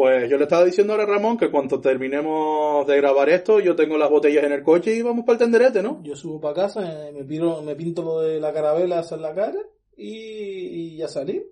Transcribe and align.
Pues 0.00 0.30
yo 0.30 0.38
le 0.38 0.44
estaba 0.44 0.64
diciendo 0.64 0.94
ahora 0.94 1.02
a 1.04 1.06
Ramón 1.08 1.36
que 1.36 1.50
cuando 1.50 1.78
terminemos 1.78 2.86
de 2.86 2.96
grabar 2.96 3.28
esto, 3.28 3.60
yo 3.60 3.76
tengo 3.76 3.98
las 3.98 4.08
botellas 4.08 4.44
en 4.44 4.52
el 4.52 4.62
coche 4.62 4.94
y 4.96 5.02
vamos 5.02 5.26
para 5.26 5.34
el 5.34 5.38
tenderete, 5.40 5.82
¿no? 5.82 6.00
Yo 6.02 6.16
subo 6.16 6.40
para 6.40 6.54
casa, 6.54 6.80
eh, 7.08 7.12
me, 7.12 7.24
piro- 7.24 7.60
me 7.60 7.76
pinto 7.76 8.02
lo 8.02 8.20
de 8.20 8.40
la 8.40 8.50
carabela 8.50 9.04
en 9.10 9.20
la 9.22 9.34
cara 9.34 9.58
y, 9.98 10.14
y 10.94 10.96
ya 10.96 11.06
salí. 11.06 11.42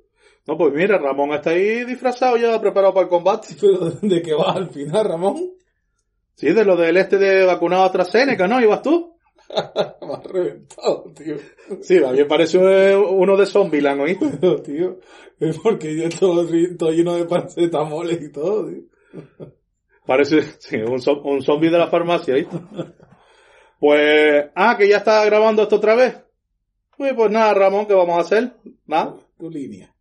No, 0.47 0.57
pues 0.57 0.73
mira, 0.73 0.97
Ramón 0.97 1.33
está 1.35 1.51
ahí 1.51 1.85
disfrazado 1.85 2.39
ya, 2.39 2.59
preparado 2.59 2.95
para 2.95 3.05
el 3.05 3.11
combate. 3.11 3.49
Pero 3.61 3.91
¿de 4.01 4.23
qué 4.23 4.33
vas 4.33 4.57
al 4.57 4.71
final, 4.71 5.05
Ramón? 5.05 5.53
Sí, 6.35 6.51
de 6.55 6.65
lo 6.65 6.75
del 6.77 6.97
este 6.97 7.19
de 7.19 7.45
vacunado 7.45 7.83
AstraZeneca, 7.83 8.49
¿no? 8.49 8.63
¿Ibas 8.63 8.81
tú? 8.81 9.18
Me 10.03 10.13
has 10.15 10.25
reventado, 10.25 11.13
tío. 11.17 11.37
Sí, 11.83 11.99
me 12.01 12.25
parece 12.27 12.59
eh, 12.59 12.97
uno 12.97 13.37
de 13.37 13.47
Zombieland, 13.47 14.01
¿oíste? 14.03 14.27
Pero, 14.41 14.63
tío, 14.63 14.99
es 15.41 15.59
porque 15.59 15.97
yo 15.97 16.05
ri- 16.09 16.77
todo 16.77 16.91
lleno 16.93 17.15
de 17.17 17.25
paracetamoles 17.25 18.23
y 18.23 18.33
todo, 18.33 18.67
tío. 18.69 18.83
Parece, 20.07 20.43
sí, 20.59 20.77
un, 20.77 21.01
un 21.25 21.43
zombie 21.43 21.71
de 21.71 21.79
la 21.79 21.89
farmacia, 21.89 22.35
¿oíste? 22.35 22.57
Pues, 23.81 24.47
ah, 24.55 24.77
que 24.77 24.89
ya 24.89 24.99
está 24.99 25.25
grabando 25.25 25.63
esto 25.63 25.77
otra 25.77 25.95
vez. 25.95 26.17
Pues, 26.97 27.15
pues 27.15 27.31
nada, 27.31 27.55
Ramón, 27.55 27.87
¿qué 27.87 27.95
vamos 27.95 28.17
a 28.19 28.21
hacer? 28.23 28.55
Nada. 28.87 29.15
Tu 29.39 29.49
línea. 29.51 29.95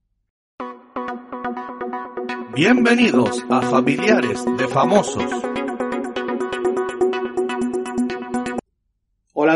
Bienvenidos 2.55 3.45
a 3.49 3.61
Familiares 3.61 4.43
de 4.57 4.67
Famosos. 4.67 5.31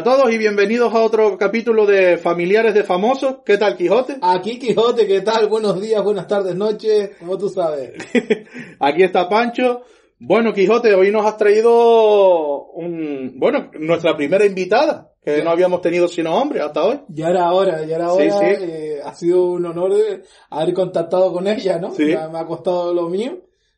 A 0.01 0.03
todos 0.03 0.33
y 0.33 0.37
bienvenidos 0.39 0.91
a 0.95 1.01
otro 1.01 1.37
capítulo 1.37 1.85
de 1.85 2.17
Familiares 2.17 2.73
de 2.73 2.83
Famosos. 2.83 3.35
¿Qué 3.45 3.57
tal, 3.59 3.77
Quijote? 3.77 4.17
Aquí 4.21 4.57
Quijote, 4.57 5.05
¿qué 5.05 5.21
tal? 5.21 5.47
Buenos 5.47 5.79
días, 5.79 6.03
buenas 6.03 6.25
tardes, 6.27 6.55
noches, 6.55 7.11
como 7.19 7.37
tú 7.37 7.49
sabes. 7.49 7.91
Aquí 8.79 9.03
está 9.03 9.29
Pancho. 9.29 9.81
Bueno, 10.19 10.53
Quijote, 10.53 10.95
hoy 10.95 11.11
nos 11.11 11.23
has 11.25 11.37
traído 11.37 12.65
un, 12.71 13.33
bueno, 13.37 13.69
nuestra 13.79 14.17
primera 14.17 14.43
invitada, 14.43 15.11
que 15.21 15.43
no 15.43 15.51
habíamos 15.51 15.81
tenido 15.81 16.07
sino 16.07 16.35
hombres 16.35 16.63
hasta 16.63 16.83
hoy. 16.83 17.01
Ya 17.09 17.27
era 17.29 17.51
hora, 17.51 17.85
ya 17.85 17.95
era 17.97 18.09
Sí, 18.09 18.21
hora. 18.23 18.39
sí. 18.39 18.45
eh, 18.59 18.99
ha 19.05 19.13
sido 19.13 19.43
un 19.51 19.65
honor 19.67 19.93
de 19.93 20.23
haber 20.49 20.73
contactado 20.73 21.31
con 21.31 21.47
ella, 21.47 21.77
¿no? 21.77 21.91
Sí. 21.93 22.09
Ya 22.09 22.27
me 22.27 22.39
ha 22.39 22.45
costado 22.47 22.91
lo 22.93 23.07
mío, 23.07 23.37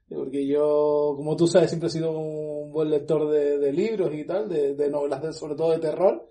porque 0.09 0.47
yo, 0.47 1.15
como 1.17 1.35
tú 1.35 1.47
sabes, 1.47 1.69
siempre 1.69 1.87
he 1.87 1.91
sido 1.91 2.11
un 2.11 2.52
buen 2.73 2.89
lector 2.89 3.29
de, 3.29 3.57
de 3.59 3.71
libros 3.71 4.13
y 4.13 4.25
tal, 4.25 4.49
de, 4.49 4.73
de 4.75 4.89
novelas, 4.89 5.21
de- 5.21 5.33
sobre 5.33 5.55
todo 5.55 5.71
de 5.71 5.79
terror. 5.79 6.29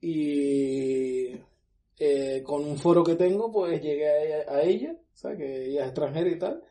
Y 0.00 1.28
eh, 1.98 2.42
con 2.44 2.64
un 2.64 2.76
foro 2.76 3.02
que 3.04 3.14
tengo, 3.16 3.50
pues 3.50 3.80
llegué 3.80 4.08
a 4.08 4.22
ella, 4.22 4.36
a 4.52 4.62
ella, 4.62 4.96
¿sabes? 5.14 5.38
Que 5.38 5.66
ella 5.66 5.80
es 5.82 5.86
extranjera 5.86 6.28
y 6.30 6.38
tal. 6.38 6.62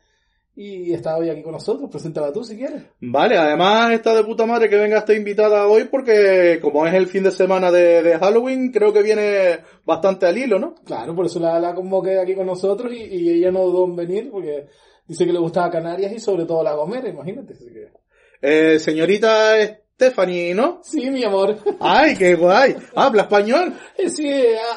Y 0.54 0.92
está 0.92 1.16
hoy 1.16 1.30
aquí 1.30 1.42
con 1.42 1.52
nosotros. 1.52 1.88
Preséntala 1.90 2.30
tú 2.30 2.44
si 2.44 2.56
quieres. 2.58 2.82
Vale, 3.00 3.38
además 3.38 3.90
está 3.92 4.14
de 4.14 4.22
puta 4.22 4.44
madre 4.44 4.68
que 4.68 4.76
venga 4.76 4.98
esta 4.98 5.14
invitada 5.14 5.66
hoy 5.66 5.84
porque 5.84 6.58
como 6.60 6.86
es 6.86 6.92
el 6.92 7.06
fin 7.06 7.22
de 7.24 7.30
semana 7.30 7.70
de, 7.72 8.02
de 8.02 8.18
Halloween, 8.18 8.70
creo 8.70 8.92
que 8.92 9.02
viene 9.02 9.60
bastante 9.86 10.26
al 10.26 10.36
hilo, 10.36 10.58
¿no? 10.58 10.74
Claro, 10.84 11.14
por 11.16 11.24
eso 11.24 11.40
la, 11.40 11.58
la 11.58 11.74
convoqué 11.74 12.18
aquí 12.18 12.34
con 12.34 12.46
nosotros 12.46 12.92
y, 12.92 12.98
y 13.02 13.30
ella 13.30 13.50
no 13.50 13.64
dudó 13.64 13.86
en 13.86 13.96
venir 13.96 14.30
porque 14.30 14.66
dice 15.08 15.24
que 15.24 15.32
le 15.32 15.38
gustaba 15.38 15.70
Canarias 15.70 16.12
y 16.12 16.18
sobre 16.18 16.44
todo 16.44 16.62
La 16.62 16.74
Gomera, 16.74 17.08
imagínate. 17.08 17.54
así 17.54 17.64
que- 17.72 18.01
Eh, 18.42 18.78
señorita 18.80 19.54
Stephanie, 19.94 20.52
¿no? 20.54 20.80
Sí, 20.82 21.08
mi 21.10 21.22
amor. 21.24 21.56
Ay, 21.80 22.16
qué 22.16 22.34
guay. 22.34 22.74
Habla 22.94 23.22
español. 23.22 23.72
Sí, 24.08 24.28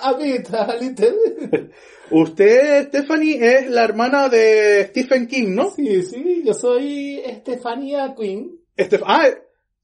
a, 0.02 0.10
a 0.10 0.18
mí. 0.18 0.36
Usted, 2.12 2.88
Stephanie, 2.90 3.40
es 3.42 3.70
la 3.70 3.84
hermana 3.84 4.30
de 4.30 4.86
Stephen 4.90 5.28
King, 5.28 5.56
¿no? 5.56 5.72
Sí, 5.72 6.04
sí, 6.04 6.44
yo 6.46 6.54
soy 6.54 7.20
Estefania 7.26 8.14
Queen. 8.16 8.52
Estef- 8.78 9.04
ah, 9.06 9.28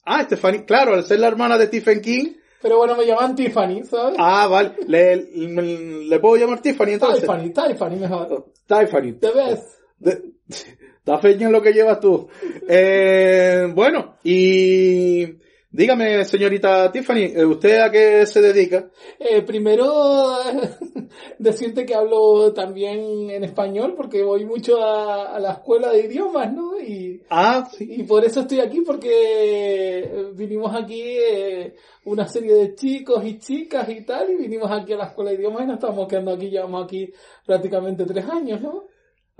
ah, 0.06 0.24
Stephanie, 0.26 0.64
claro, 0.66 0.94
al 0.94 1.06
ser 1.06 1.20
la 1.20 1.28
hermana 1.28 1.58
de 1.58 1.66
Stephen 1.66 2.02
King. 2.02 2.34
Pero 2.62 2.78
bueno, 2.78 2.96
me 2.96 3.08
llaman 3.08 3.36
Tiffany, 3.36 3.84
¿sabes? 3.86 4.16
Ah, 4.20 4.46
vale. 4.46 4.74
¿Le, 4.86 5.16
le, 5.16 6.06
le 6.06 6.20
puedo 6.20 6.36
llamar 6.38 6.62
Tiffany 6.62 6.92
entonces? 6.94 7.22
Tiffany, 7.22 7.50
Tiffany 7.52 7.96
mejor. 7.96 8.52
Tiffany. 8.68 9.14
¿Te 9.14 9.32
ves? 9.32 9.60
De- 9.98 10.22
Está 11.02 11.18
feña 11.18 11.50
lo 11.50 11.64
que 11.64 11.74
llevas 11.74 12.00
tú. 12.00 12.28
Eh, 12.70 13.68
bueno, 13.74 14.18
y 14.24 15.26
dígame, 15.72 16.24
señorita 16.26 16.92
Tiffany, 16.92 17.24
¿eh, 17.36 17.44
¿usted 17.44 17.80
a 17.80 17.90
qué 17.90 18.24
se 18.28 18.40
dedica? 18.40 18.88
Eh, 19.18 19.42
primero, 19.42 20.38
decirte 21.40 21.88
que 21.88 21.96
hablo 21.96 22.54
también 22.54 23.32
en 23.32 23.44
español 23.44 23.96
porque 23.98 24.22
voy 24.22 24.46
mucho 24.46 24.80
a, 24.80 25.36
a 25.36 25.40
la 25.40 25.54
escuela 25.54 25.92
de 25.92 26.06
idiomas, 26.06 26.54
¿no? 26.54 26.80
Y, 26.80 27.24
Ah, 27.32 27.68
sí. 27.76 27.88
Y 27.90 28.04
por 28.04 28.24
eso 28.24 28.42
estoy 28.42 28.60
aquí, 28.60 28.82
porque 28.82 29.10
eh, 30.04 30.32
vinimos 30.36 30.72
aquí 30.76 31.02
eh, 31.02 31.74
una 32.06 32.28
serie 32.28 32.54
de 32.54 32.76
chicos 32.76 33.26
y 33.26 33.40
chicas 33.40 33.90
y 33.90 34.06
tal, 34.06 34.30
y 34.30 34.36
vinimos 34.36 34.70
aquí 34.70 34.94
a 34.94 34.98
la 34.98 35.06
escuela 35.06 35.32
de 35.32 35.38
idiomas 35.38 35.64
y 35.64 35.66
nos 35.66 35.76
estamos 35.78 36.08
quedando 36.08 36.34
aquí, 36.34 36.52
llevamos 36.52 36.84
aquí 36.84 37.12
prácticamente 37.44 38.06
tres 38.06 38.26
años, 38.30 38.62
¿no? 38.62 38.84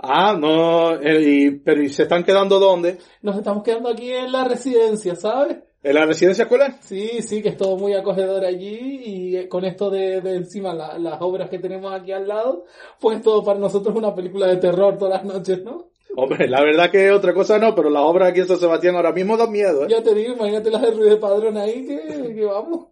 Ah, 0.02 0.36
no, 0.38 1.00
eh, 1.00 1.22
y- 1.22 1.50
pero 1.60 1.82
¿y 1.82 1.88
se 1.88 2.02
están 2.02 2.24
quedando 2.24 2.58
dónde? 2.58 2.98
Nos 3.22 3.36
estamos 3.36 3.62
quedando 3.62 3.88
aquí 3.88 4.10
en 4.12 4.32
la 4.32 4.44
residencia, 4.44 5.14
¿sabes? 5.14 5.58
¿En 5.84 5.94
la 5.94 6.06
residencia 6.06 6.42
escolar? 6.42 6.76
Sí, 6.80 7.22
sí, 7.22 7.42
que 7.42 7.50
es 7.50 7.56
todo 7.56 7.76
muy 7.76 7.94
acogedor 7.94 8.44
allí 8.44 9.00
y 9.04 9.36
eh, 9.36 9.48
con 9.48 9.64
esto 9.64 9.90
de, 9.90 10.20
de 10.20 10.36
encima 10.36 10.74
la- 10.74 10.98
las 10.98 11.20
obras 11.22 11.48
que 11.50 11.58
tenemos 11.58 11.92
aquí 11.92 12.12
al 12.12 12.26
lado, 12.28 12.64
pues 13.00 13.20
todo 13.22 13.42
para 13.44 13.58
nosotros 13.58 13.94
es 13.94 13.98
una 13.98 14.14
película 14.14 14.46
de 14.48 14.56
terror 14.58 14.96
todas 14.98 15.22
las 15.22 15.34
noches, 15.34 15.62
¿no? 15.64 15.90
Hombre, 16.16 16.46
la 16.48 16.62
verdad 16.62 16.90
que 16.90 17.10
otra 17.10 17.32
cosa 17.32 17.58
no, 17.58 17.74
pero 17.74 17.88
las 17.88 18.02
obras 18.02 18.30
aquí 18.30 18.40
en 18.40 18.48
San 18.48 18.58
Sebastián 18.58 18.96
ahora 18.96 19.12
mismo 19.12 19.36
dan 19.36 19.50
miedo, 19.50 19.84
¿eh? 19.84 19.88
Ya 19.88 20.02
te 20.02 20.14
digo, 20.14 20.34
imagínate 20.34 20.70
las 20.70 20.82
de 20.82 20.90
Ruiz 20.90 21.10
de 21.10 21.16
Padrón 21.16 21.56
ahí, 21.56 21.86
que, 21.86 22.34
que 22.34 22.44
vamos. 22.44 22.88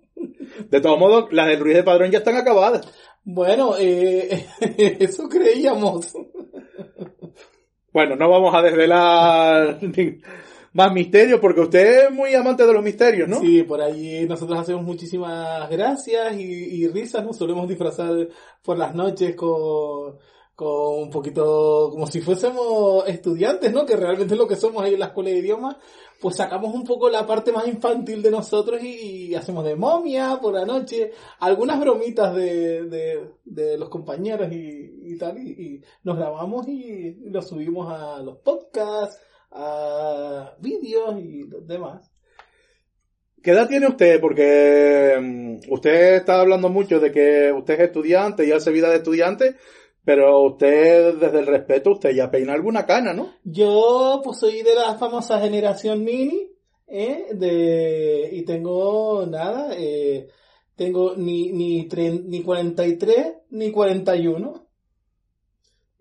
De 0.68 0.80
todos 0.80 0.98
modos, 0.98 1.26
las 1.32 1.46
del 1.48 1.60
Ruiz 1.60 1.76
de 1.76 1.82
Padrón 1.82 2.10
ya 2.10 2.18
están 2.18 2.36
acabadas. 2.36 2.86
Bueno, 3.22 3.74
eh, 3.78 4.46
eso 5.00 5.28
creíamos. 5.28 6.12
Bueno, 7.92 8.14
no 8.16 8.30
vamos 8.30 8.54
a 8.54 8.62
desvelar 8.62 9.80
más 10.72 10.92
misterios 10.92 11.40
porque 11.40 11.60
usted 11.60 12.06
es 12.06 12.10
muy 12.12 12.34
amante 12.34 12.64
de 12.64 12.72
los 12.72 12.84
misterios, 12.84 13.28
¿no? 13.28 13.40
Sí, 13.40 13.64
por 13.64 13.80
allí 13.80 14.26
nosotros 14.26 14.58
hacemos 14.58 14.84
muchísimas 14.84 15.68
gracias 15.68 16.36
y, 16.36 16.42
y 16.42 16.88
risas, 16.88 17.24
nos 17.24 17.36
solemos 17.36 17.68
disfrazar 17.68 18.28
por 18.62 18.78
las 18.78 18.94
noches 18.94 19.34
con, 19.34 20.18
con 20.60 21.04
un 21.04 21.10
poquito, 21.10 21.88
como 21.90 22.06
si 22.06 22.20
fuésemos 22.20 23.08
estudiantes, 23.08 23.72
¿no? 23.72 23.86
Que 23.86 23.96
realmente 23.96 24.34
es 24.34 24.38
lo 24.38 24.46
que 24.46 24.56
somos 24.56 24.82
ahí 24.82 24.92
en 24.92 25.00
la 25.00 25.06
escuela 25.06 25.30
de 25.30 25.38
idiomas, 25.38 25.76
pues 26.20 26.36
sacamos 26.36 26.74
un 26.74 26.84
poco 26.84 27.08
la 27.08 27.26
parte 27.26 27.50
más 27.50 27.66
infantil 27.66 28.20
de 28.20 28.30
nosotros 28.30 28.78
y, 28.82 29.34
hacemos 29.34 29.64
de 29.64 29.74
momia 29.74 30.38
por 30.38 30.52
la 30.52 30.66
noche, 30.66 31.12
algunas 31.38 31.80
bromitas 31.80 32.36
de, 32.36 33.30
de, 33.42 33.78
los 33.78 33.88
compañeros 33.88 34.52
y, 34.52 35.16
tal, 35.16 35.38
y, 35.38 35.82
nos 36.04 36.18
grabamos 36.18 36.68
y 36.68 37.14
los 37.30 37.48
subimos 37.48 37.90
a 37.90 38.20
los 38.22 38.36
podcasts, 38.40 39.18
a 39.52 40.56
vídeos 40.60 41.18
y 41.22 41.44
los 41.44 41.66
demás. 41.66 42.12
¿Qué 43.42 43.52
edad 43.52 43.66
tiene 43.66 43.88
usted? 43.88 44.20
Porque 44.20 45.16
mm, 45.18 45.72
usted 45.72 46.16
está 46.16 46.38
hablando 46.42 46.68
mucho 46.68 47.00
de 47.00 47.10
que 47.10 47.50
usted 47.50 47.74
es 47.74 47.80
estudiante 47.80 48.46
y 48.46 48.52
hace 48.52 48.70
vida 48.70 48.90
de 48.90 48.96
estudiante, 48.96 49.56
pero 50.04 50.42
usted, 50.42 51.14
desde 51.14 51.40
el 51.40 51.46
respeto, 51.46 51.92
usted 51.92 52.10
ya 52.10 52.30
peina 52.30 52.52
alguna 52.54 52.86
cana, 52.86 53.12
¿no? 53.12 53.32
Yo 53.44 54.20
pues 54.24 54.38
soy 54.38 54.62
de 54.62 54.74
la 54.74 54.94
famosa 54.96 55.40
generación 55.40 56.02
mini, 56.04 56.50
¿eh? 56.86 57.26
De, 57.34 58.28
y 58.32 58.42
tengo 58.44 59.26
nada, 59.26 59.74
eh, 59.76 60.28
tengo 60.76 61.14
ni, 61.16 61.52
ni, 61.52 61.88
tre- 61.88 62.22
ni 62.24 62.42
43 62.42 63.26
ni 63.50 63.70
41. 63.70 64.66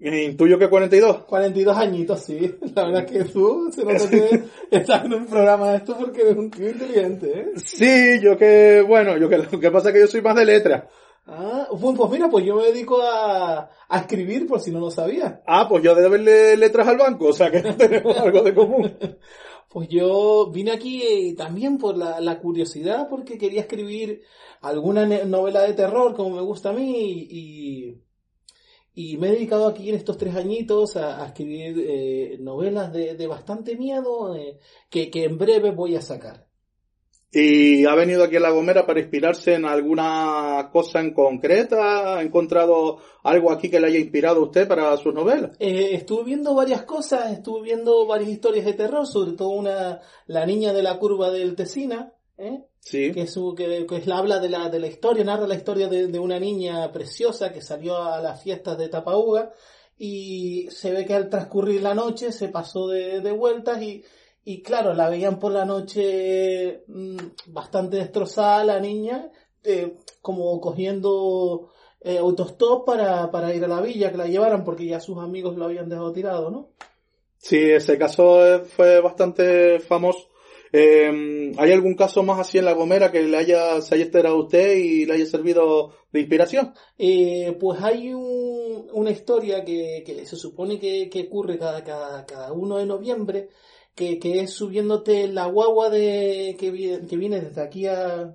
Intuyo 0.02 0.58
que 0.58 0.70
42. 0.70 1.26
42 1.26 1.76
añitos, 1.78 2.22
sí. 2.22 2.56
La 2.76 2.86
verdad 2.86 3.04
es 3.06 3.12
que 3.12 3.24
tú 3.34 3.70
se 3.74 3.84
nota 3.84 4.10
que 4.10 4.44
estás 4.72 5.04
en 5.04 5.14
un 5.14 5.26
programa 5.28 5.72
de 5.72 5.78
esto 5.78 5.98
porque 6.00 6.22
eres 6.22 6.38
un 6.38 6.50
tío 6.50 6.70
inteligente, 6.70 7.28
¿eh? 7.38 7.46
Sí, 7.58 8.20
yo 8.22 8.38
que, 8.38 8.82
bueno, 8.88 9.18
yo 9.18 9.28
que 9.28 9.40
lo 9.40 9.60
que 9.60 9.70
pasa 9.72 9.90
es 9.90 9.94
que 9.96 10.00
yo 10.02 10.08
soy 10.08 10.22
más 10.22 10.36
de 10.38 10.46
letra. 10.46 10.88
Ah, 11.32 11.68
pues, 11.70 11.96
pues 11.96 12.10
mira, 12.12 12.28
pues 12.28 12.44
yo 12.44 12.56
me 12.56 12.64
dedico 12.66 13.00
a, 13.04 13.70
a 13.88 14.00
escribir 14.00 14.48
por 14.48 14.60
si 14.60 14.72
no 14.72 14.80
lo 14.80 14.90
sabías. 14.90 15.42
Ah, 15.46 15.68
pues 15.70 15.84
yo 15.84 15.94
de 15.94 16.10
verle 16.10 16.58
letras 16.58 16.88
al 16.88 16.98
banco, 16.98 17.28
o 17.28 17.34
sea 17.34 17.52
que 17.52 17.62
tenemos 17.74 18.18
algo 18.18 18.42
de 18.44 18.54
común. 18.56 18.98
Pues 19.72 19.88
yo 19.88 20.50
vine 20.52 20.72
aquí 20.72 21.04
eh, 21.04 21.36
también 21.36 21.78
por 21.78 21.96
la, 21.96 22.20
la 22.20 22.40
curiosidad, 22.40 23.08
porque 23.08 23.38
quería 23.38 23.62
escribir 23.62 24.24
alguna 24.62 25.06
novela 25.26 25.62
de 25.62 25.76
terror, 25.76 26.16
como 26.16 26.38
me 26.38 26.42
gusta 26.42 26.72
a 26.72 26.74
mí, 26.74 27.28
y, 27.30 28.02
y 28.96 29.18
me 29.18 29.28
he 29.28 29.32
dedicado 29.34 29.68
aquí 29.68 29.90
en 29.90 29.96
estos 29.96 30.18
tres 30.18 30.36
añitos 30.36 30.96
a, 30.98 31.24
a 31.24 31.28
escribir 31.28 31.86
eh, 31.88 32.38
novelas 32.40 32.92
de, 32.92 33.14
de 33.14 33.28
bastante 33.28 33.76
miedo, 33.76 34.36
eh, 34.36 34.58
que, 34.90 35.12
que 35.12 35.26
en 35.26 35.38
breve 35.38 35.70
voy 35.70 35.96
a 35.96 36.02
sacar. 36.02 36.49
¿Y 37.32 37.86
ha 37.86 37.94
venido 37.94 38.24
aquí 38.24 38.38
a 38.38 38.40
La 38.40 38.50
Gomera 38.50 38.88
para 38.88 39.00
inspirarse 39.00 39.54
en 39.54 39.66
alguna 39.66 40.70
cosa 40.72 41.00
en 41.00 41.14
concreta? 41.14 42.18
¿Ha 42.18 42.22
encontrado 42.24 42.98
algo 43.24 43.52
aquí 43.52 43.70
que 43.70 43.80
le 43.80 43.88
haya 43.88 44.00
inspirado 44.00 44.40
a 44.40 44.46
usted 44.46 44.68
para 44.68 44.98
sus 44.98 45.14
novelas? 45.14 45.52
Eh, 45.60 45.90
estuve 45.94 46.24
viendo 46.24 46.56
varias 46.56 46.84
cosas, 46.84 47.32
estuve 47.32 47.62
viendo 47.62 48.08
varias 48.08 48.32
historias 48.32 48.66
de 48.66 48.74
terror, 48.74 49.06
sobre 49.06 49.34
todo 49.34 49.50
una, 49.50 50.00
La 50.26 50.46
niña 50.48 50.74
de 50.74 50.82
la 50.82 50.98
curva 50.98 51.30
del 51.30 51.56
Tesina, 51.56 52.14
¿eh? 52.38 52.64
Sí. 52.80 53.12
que, 53.12 53.24
es, 53.24 53.36
que, 53.56 53.86
que 53.86 53.96
es 53.98 54.08
la 54.08 54.18
habla 54.18 54.40
de 54.40 54.50
la, 54.50 54.70
de 54.70 54.80
la 54.80 54.88
historia, 54.88 55.24
narra 55.24 55.46
la 55.46 55.56
historia 55.56 55.88
de, 55.88 56.08
de 56.08 56.20
una 56.20 56.40
niña 56.40 56.92
preciosa 56.92 57.52
que 57.52 57.62
salió 57.62 57.98
a 57.98 58.22
las 58.22 58.42
fiestas 58.42 58.78
de 58.78 58.90
Tapauga 58.90 59.52
y 60.00 60.68
se 60.72 60.92
ve 60.92 61.06
que 61.06 61.14
al 61.14 61.30
transcurrir 61.30 61.84
la 61.84 61.94
noche 61.94 62.32
se 62.32 62.48
pasó 62.48 62.88
de, 62.88 63.20
de 63.20 63.32
vueltas 63.34 63.82
y, 63.84 64.04
y 64.52 64.64
claro, 64.64 64.94
la 64.96 65.10
veían 65.10 65.38
por 65.40 65.52
la 65.52 65.64
noche 65.66 66.84
mm, 66.88 67.18
bastante 67.48 67.98
destrozada 67.98 68.64
la 68.64 68.80
niña, 68.80 69.30
eh, 69.64 69.96
como 70.22 70.60
cogiendo 70.60 71.70
eh, 72.02 72.18
autostop 72.18 72.86
para, 72.86 73.30
para 73.30 73.54
ir 73.54 73.64
a 73.64 73.68
la 73.68 73.82
villa, 73.82 74.12
que 74.12 74.18
la 74.18 74.26
llevaran 74.28 74.64
porque 74.64 74.86
ya 74.86 75.00
sus 75.00 75.18
amigos 75.20 75.56
lo 75.56 75.66
habían 75.66 75.88
dejado 75.90 76.12
tirado, 76.14 76.50
¿no? 76.50 76.70
Sí, 77.38 77.58
ese 77.60 77.98
caso 77.98 78.44
eh, 78.46 78.60
fue 78.62 79.00
bastante 79.02 79.80
famoso. 79.80 80.28
Eh, 80.72 81.52
¿Hay 81.58 81.72
algún 81.72 81.96
caso 81.96 82.22
más 82.24 82.40
así 82.40 82.58
en 82.60 82.66
La 82.66 82.74
Gomera 82.74 83.12
que 83.12 83.22
le 83.24 83.38
haya, 83.38 83.82
se 83.82 83.96
haya 83.96 84.06
enterado 84.06 84.36
a 84.36 84.44
usted 84.44 84.76
y 84.78 85.06
le 85.06 85.14
haya 85.14 85.26
servido 85.26 85.94
de 86.12 86.20
inspiración? 86.22 86.74
Eh, 86.98 87.56
pues 87.60 87.82
hay 87.82 88.14
un- 88.14 88.88
una 88.94 89.12
historia 89.12 89.64
que, 89.64 90.04
que 90.06 90.26
se 90.26 90.36
supone 90.36 90.80
que, 90.80 91.10
que 91.10 91.22
ocurre 91.28 91.58
cada, 91.58 91.84
cada, 91.84 92.26
cada 92.26 92.52
1 92.52 92.78
de 92.78 92.86
noviembre, 92.86 93.50
que, 94.00 94.18
que 94.18 94.40
es 94.42 94.54
subiéndote 94.54 95.28
la 95.28 95.46
guagua 95.48 95.90
de, 95.90 96.56
que, 96.58 96.72
vi- 96.72 97.06
que 97.08 97.18
viene 97.18 97.42
desde 97.42 97.62
aquí 97.62 97.86
a, 97.86 98.34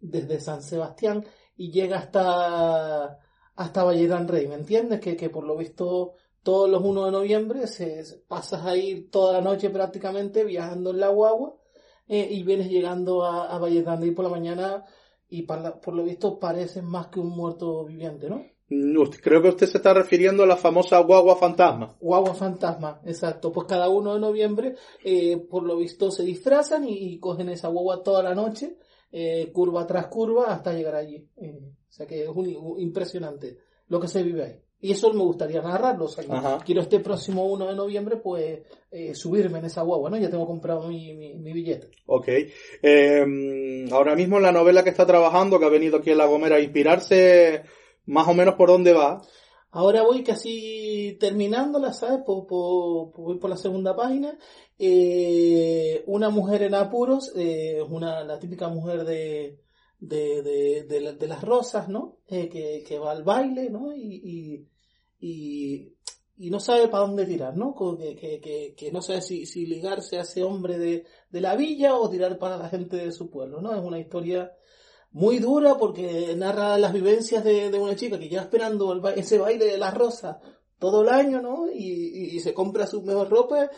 desde 0.00 0.40
San 0.40 0.62
Sebastián 0.62 1.24
y 1.56 1.70
llega 1.72 1.96
hasta, 1.98 3.18
hasta 3.56 3.84
Valledán 3.84 4.28
Rey, 4.28 4.46
¿me 4.46 4.56
entiendes? 4.56 5.00
Que, 5.00 5.16
que 5.16 5.30
por 5.30 5.44
lo 5.44 5.56
visto 5.56 6.12
todos 6.42 6.68
los 6.68 6.82
1 6.82 7.06
de 7.06 7.10
noviembre 7.12 7.66
se, 7.66 8.04
se- 8.04 8.18
pasas 8.18 8.64
ahí 8.66 9.08
toda 9.10 9.32
la 9.34 9.40
noche 9.40 9.70
prácticamente 9.70 10.44
viajando 10.44 10.90
en 10.90 11.00
la 11.00 11.08
guagua 11.08 11.56
eh, 12.06 12.28
y 12.30 12.42
vienes 12.42 12.68
llegando 12.68 13.24
a, 13.24 13.46
a 13.54 13.58
Valledán 13.58 14.00
Rey 14.02 14.10
por 14.10 14.24
la 14.26 14.30
mañana 14.30 14.84
y 15.30 15.42
para- 15.42 15.80
por 15.80 15.94
lo 15.94 16.04
visto 16.04 16.38
pareces 16.38 16.82
más 16.84 17.06
que 17.08 17.20
un 17.20 17.30
muerto 17.30 17.84
viviente, 17.86 18.28
¿no? 18.28 18.44
Mm, 18.70 19.02
Creo 19.22 19.42
que 19.42 19.48
usted 19.48 19.66
se 19.66 19.78
está 19.78 19.92
refiriendo 19.92 20.44
a 20.44 20.46
la 20.46 20.56
famosa 20.56 20.98
guagua 21.00 21.36
fantasma. 21.36 21.96
Guagua 22.00 22.34
fantasma, 22.34 23.00
exacto. 23.04 23.50
Pues 23.52 23.66
cada 23.66 23.88
uno 23.88 24.14
de 24.14 24.20
noviembre, 24.20 24.76
eh, 25.04 25.36
por 25.50 25.64
lo 25.64 25.76
visto, 25.76 26.10
se 26.10 26.22
disfrazan 26.22 26.88
y, 26.88 26.96
y 27.14 27.18
cogen 27.18 27.48
esa 27.48 27.68
guagua 27.68 28.02
toda 28.02 28.22
la 28.22 28.34
noche, 28.34 28.76
eh, 29.12 29.50
curva 29.52 29.86
tras 29.86 30.06
curva, 30.06 30.46
hasta 30.52 30.72
llegar 30.72 30.94
allí. 30.94 31.26
Eh, 31.36 31.58
o 31.62 31.92
sea 31.92 32.06
que 32.06 32.22
es 32.22 32.28
un- 32.28 32.56
un- 32.56 32.80
impresionante 32.80 33.58
lo 33.88 33.98
que 34.00 34.06
se 34.08 34.22
vive 34.22 34.44
ahí. 34.44 34.60
Y 34.82 34.92
eso 34.92 35.12
me 35.12 35.22
gustaría 35.24 35.60
narrarlo. 35.60 36.06
O 36.06 36.08
sea, 36.08 36.24
que 36.24 36.30
quiero 36.64 36.80
este 36.80 37.00
próximo 37.00 37.44
1 37.52 37.66
de 37.66 37.74
noviembre, 37.74 38.16
pues, 38.16 38.60
eh, 38.90 39.14
subirme 39.14 39.58
en 39.58 39.66
esa 39.66 39.82
guagua, 39.82 40.08
¿no? 40.08 40.16
Ya 40.16 40.30
tengo 40.30 40.46
comprado 40.46 40.88
mi, 40.88 41.12
mi, 41.14 41.34
mi 41.34 41.52
billete. 41.52 41.90
Ok. 42.06 42.28
Eh, 42.82 43.86
ahora 43.92 44.14
mismo 44.16 44.36
en 44.38 44.44
la 44.44 44.52
novela 44.52 44.82
que 44.82 44.90
está 44.90 45.04
trabajando, 45.06 45.58
que 45.58 45.66
ha 45.66 45.70
venido 45.70 45.98
aquí 45.98 46.10
a 46.10 46.14
La 46.14 46.24
Gomera 46.26 46.56
a 46.56 46.60
inspirarse, 46.60 47.62
más 48.10 48.28
o 48.28 48.34
menos 48.34 48.54
por 48.56 48.68
dónde 48.68 48.92
va. 48.92 49.22
Ahora 49.72 50.02
voy 50.02 50.24
casi 50.24 51.16
terminándola, 51.20 51.92
¿sabes? 51.92 52.22
Por, 52.26 52.46
por- 52.46 53.12
voy 53.12 53.38
por 53.38 53.50
la 53.50 53.56
segunda 53.56 53.94
página. 53.94 54.36
Eh, 54.78 56.02
una 56.06 56.30
mujer 56.30 56.62
en 56.64 56.74
apuros, 56.74 57.32
eh, 57.36 57.80
una, 57.88 58.24
la 58.24 58.38
típica 58.38 58.68
mujer 58.68 59.04
de, 59.04 59.60
de, 60.00 60.42
de, 60.42 60.84
de 60.84 61.00
la- 61.00 61.12
de 61.12 61.28
las 61.28 61.42
rosas, 61.42 61.88
¿no? 61.88 62.18
Eh, 62.26 62.48
que, 62.48 62.82
que 62.86 62.98
va 62.98 63.12
al 63.12 63.22
baile, 63.22 63.70
¿no? 63.70 63.92
Y, 63.94 64.66
y, 65.20 65.92
y, 66.38 66.50
no 66.50 66.58
sabe 66.58 66.88
para 66.88 67.06
dónde 67.06 67.26
tirar, 67.26 67.56
¿no? 67.56 67.74
Que, 67.98 68.16
que, 68.40 68.74
que, 68.76 68.90
no 68.92 69.02
sabe 69.02 69.22
si, 69.22 69.46
si 69.46 69.66
ligarse 69.66 70.18
a 70.18 70.22
ese 70.22 70.42
hombre 70.42 70.78
de 70.78 71.04
la 71.40 71.54
villa 71.54 71.94
o 71.96 72.08
tirar 72.10 72.38
para 72.38 72.56
la 72.56 72.68
gente 72.68 72.96
de 72.96 73.12
su 73.12 73.30
pueblo, 73.30 73.60
¿no? 73.60 73.72
Es 73.72 73.84
una 73.84 73.98
historia 74.00 74.50
muy 75.12 75.38
dura 75.38 75.76
porque 75.76 76.34
narra 76.36 76.78
las 76.78 76.92
vivencias 76.92 77.42
de, 77.44 77.70
de 77.70 77.78
una 77.78 77.96
chica 77.96 78.18
que 78.18 78.28
lleva 78.28 78.42
esperando 78.42 78.92
el 78.92 79.00
ba- 79.00 79.12
ese 79.14 79.38
baile 79.38 79.64
de 79.66 79.78
las 79.78 79.92
rosas 79.94 80.36
todo 80.78 81.02
el 81.02 81.08
año, 81.10 81.42
¿no? 81.42 81.66
Y, 81.70 82.36
y- 82.36 82.40
se 82.40 82.54
compra 82.54 82.86
su 82.86 83.02
mejor 83.02 83.28
ropa, 83.28 83.68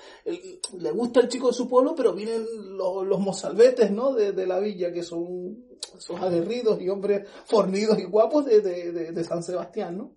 le 0.78 0.90
gusta 0.92 1.18
el 1.20 1.28
chico 1.28 1.48
de 1.48 1.54
su 1.54 1.68
pueblo, 1.68 1.94
pero 1.96 2.12
vienen 2.12 2.44
los, 2.76 3.04
los 3.04 3.18
mozalbetes, 3.18 3.90
¿no? 3.90 4.12
De, 4.14 4.30
de 4.32 4.46
la 4.46 4.60
villa, 4.60 4.92
que 4.92 5.02
son 5.02 5.64
esos 5.98 6.20
aguerridos 6.20 6.80
y 6.80 6.88
hombres 6.88 7.26
fornidos 7.46 7.98
y 7.98 8.04
guapos 8.04 8.44
de- 8.44 8.60
de 8.60 9.24
San 9.24 9.42
Sebastián, 9.42 9.98
¿no? 9.98 10.14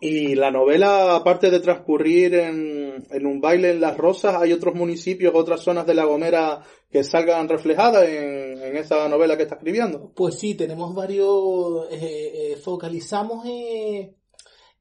Y 0.00 0.34
la 0.34 0.50
novela, 0.50 1.14
aparte 1.16 1.50
de 1.50 1.60
transcurrir 1.60 2.34
en, 2.34 3.06
en 3.10 3.26
un 3.26 3.40
baile 3.40 3.70
en 3.70 3.80
Las 3.80 3.96
Rosas, 3.96 4.34
¿hay 4.34 4.52
otros 4.52 4.74
municipios, 4.74 5.32
otras 5.34 5.60
zonas 5.60 5.86
de 5.86 5.94
La 5.94 6.04
Gomera 6.04 6.60
que 6.90 7.04
salgan 7.04 7.48
reflejadas 7.48 8.06
en, 8.08 8.53
en 8.68 8.76
esa 8.76 9.08
novela 9.08 9.36
que 9.36 9.44
está 9.44 9.56
escribiendo? 9.56 10.12
Pues 10.14 10.38
sí, 10.38 10.54
tenemos 10.54 10.94
varios, 10.94 11.86
eh, 11.90 12.52
eh, 12.52 12.56
focalizamos, 12.56 13.44
eh, 13.46 14.14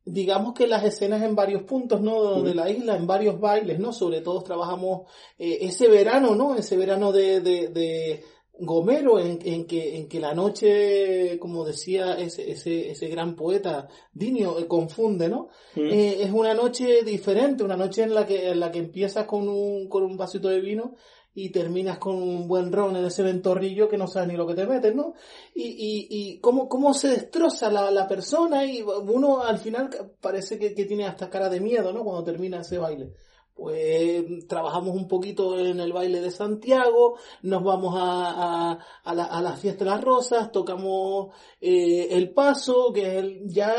digamos 0.05 0.53
que 0.53 0.67
las 0.67 0.83
escenas 0.83 1.23
en 1.23 1.35
varios 1.35 1.63
puntos, 1.63 2.01
¿no? 2.01 2.41
De 2.41 2.53
la 2.53 2.69
isla, 2.69 2.95
en 2.95 3.07
varios 3.07 3.39
bailes, 3.39 3.79
¿no? 3.79 3.93
Sobre 3.93 4.21
todo 4.21 4.41
trabajamos 4.43 5.09
eh, 5.37 5.59
ese 5.61 5.87
verano, 5.87 6.35
¿no? 6.35 6.55
Ese 6.55 6.77
verano 6.77 7.11
de, 7.11 7.41
de, 7.41 7.67
de 7.69 8.23
Gomero, 8.59 9.19
en, 9.19 9.39
en 9.43 9.65
que, 9.65 9.97
en 9.97 10.07
que 10.07 10.19
la 10.19 10.33
noche, 10.33 11.39
como 11.39 11.65
decía 11.65 12.13
ese, 12.13 12.51
ese, 12.51 12.91
ese 12.91 13.07
gran 13.07 13.35
poeta, 13.35 13.87
Dinio, 14.11 14.59
eh, 14.59 14.67
confunde, 14.67 15.29
¿no? 15.29 15.49
Mm. 15.75 15.89
Eh, 15.89 16.23
es 16.23 16.31
una 16.31 16.53
noche 16.53 17.03
diferente, 17.03 17.63
una 17.63 17.77
noche 17.77 18.03
en 18.03 18.13
la 18.13 18.25
que, 18.25 18.49
en 18.49 18.59
la 18.59 18.71
que 18.71 18.79
empiezas 18.79 19.25
con 19.25 19.47
un, 19.47 19.87
con 19.87 20.03
un 20.03 20.17
vasito 20.17 20.49
de 20.49 20.59
vino 20.59 20.95
y 21.35 21.49
terminas 21.49 21.97
con 21.97 22.15
un 22.15 22.47
buen 22.47 22.71
ron 22.71 22.95
en 22.95 23.05
ese 23.05 23.23
ventorrillo 23.23 23.89
que 23.89 23.97
no 23.97 24.07
sabes 24.07 24.29
ni 24.29 24.35
lo 24.35 24.45
que 24.45 24.53
te 24.53 24.67
metes, 24.67 24.93
¿no? 24.93 25.13
Y, 25.55 25.63
y, 25.63 26.07
y 26.09 26.39
cómo, 26.39 26.69
cómo 26.69 26.93
se 26.93 27.09
destroza 27.09 27.71
la, 27.71 27.89
la 27.91 28.07
persona 28.07 28.65
y 28.65 28.81
uno 28.81 29.41
al 29.41 29.57
final 29.57 29.89
parece 30.21 30.59
que, 30.59 30.73
que 30.73 30.85
tiene 30.85 31.05
hasta 31.05 31.29
cara 31.29 31.49
de 31.49 31.59
miedo, 31.59 31.91
¿no? 31.91 32.03
Cuando 32.03 32.23
termina 32.23 32.61
ese 32.61 32.77
baile. 32.77 33.13
Pues 33.55 34.47
trabajamos 34.47 34.95
un 34.95 35.07
poquito 35.07 35.59
en 35.59 35.79
el 35.79 35.93
baile 35.93 36.21
de 36.21 36.31
Santiago, 36.31 37.19
nos 37.43 37.63
vamos 37.63 37.93
a, 37.95 38.71
a, 38.71 38.79
a 39.03 39.13
la, 39.13 39.25
a 39.25 39.41
la 39.43 39.55
fiesta 39.55 39.83
de 39.85 39.91
las 39.91 40.01
rosas, 40.03 40.51
tocamos 40.51 41.35
eh, 41.61 42.07
el 42.11 42.31
paso, 42.33 42.91
que 42.91 43.01
es 43.01 43.13
el, 43.23 43.41
ya 43.45 43.71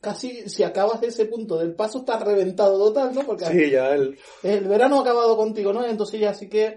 casi 0.00 0.48
si 0.48 0.62
acabas 0.62 1.00
de 1.00 1.08
ese 1.08 1.26
punto 1.26 1.58
del 1.58 1.74
paso 1.74 1.98
está 1.98 2.18
reventado 2.20 2.78
total, 2.78 3.12
¿no? 3.12 3.22
Porque 3.26 3.46
Sí, 3.46 3.70
ya 3.70 3.92
el, 3.92 4.16
el 4.44 4.68
verano 4.68 4.98
ha 4.98 5.02
acabado 5.02 5.36
contigo, 5.36 5.72
¿no? 5.72 5.84
Entonces 5.84 6.20
ya 6.20 6.30
así 6.30 6.48
que 6.48 6.76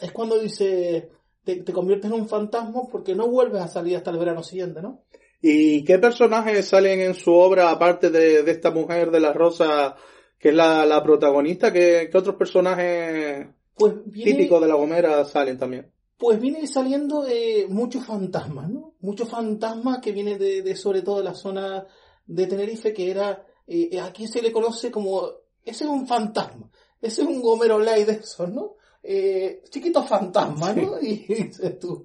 es 0.00 0.12
cuando 0.12 0.38
dice, 0.38 1.08
te, 1.44 1.56
te 1.62 1.72
conviertes 1.72 2.10
en 2.10 2.20
un 2.20 2.28
fantasma 2.28 2.82
porque 2.92 3.14
no 3.14 3.26
vuelves 3.28 3.62
a 3.62 3.68
salir 3.68 3.96
hasta 3.96 4.10
el 4.10 4.18
verano 4.18 4.42
siguiente, 4.42 4.82
¿no? 4.82 5.04
¿Y 5.40 5.84
qué 5.84 5.98
personajes 5.98 6.66
salen 6.66 7.00
en 7.00 7.14
su 7.14 7.32
obra, 7.32 7.70
aparte 7.70 8.10
de, 8.10 8.42
de 8.42 8.50
esta 8.52 8.70
mujer 8.70 9.10
de 9.10 9.20
la 9.20 9.32
rosa, 9.32 9.96
que 10.40 10.48
es 10.50 10.54
la, 10.56 10.84
la 10.86 11.02
protagonista? 11.04 11.72
¿Qué, 11.72 12.08
qué 12.10 12.18
otros 12.18 12.34
personajes 12.36 13.46
Pues 13.76 13.94
viene, 14.06 14.32
típicos 14.32 14.60
de 14.60 14.68
La 14.68 14.74
Gomera 14.74 15.24
salen 15.24 15.58
también? 15.58 15.92
pues 16.16 16.38
viene 16.40 16.66
saliendo 16.66 17.26
eh, 17.26 17.66
muchos 17.68 18.04
fantasmas, 18.04 18.68
¿no? 18.68 18.94
Muchos 19.00 19.28
fantasmas 19.28 20.00
que 20.00 20.12
vienen 20.12 20.38
de, 20.38 20.62
de 20.62 20.76
sobre 20.76 21.02
todo 21.02 21.18
de 21.18 21.24
la 21.24 21.34
zona 21.34 21.86
de 22.26 22.46
Tenerife, 22.46 22.92
que 22.92 23.10
era, 23.10 23.46
eh, 23.66 23.98
aquí 24.00 24.26
se 24.26 24.42
le 24.42 24.52
conoce 24.52 24.90
como, 24.90 25.22
ese 25.64 25.84
es 25.84 25.90
un 25.90 26.06
fantasma, 26.06 26.70
ese 27.00 27.22
es 27.22 27.28
un 27.28 27.40
Gomero 27.40 27.78
Light 27.78 28.06
de 28.06 28.12
esos, 28.14 28.50
¿no? 28.50 28.76
Eh, 29.02 29.62
chiquito 29.70 30.02
fantasma, 30.02 30.74
¿no? 30.74 31.00
Y, 31.00 31.24
y 31.28 31.34
dices 31.34 31.78
tú, 31.78 32.04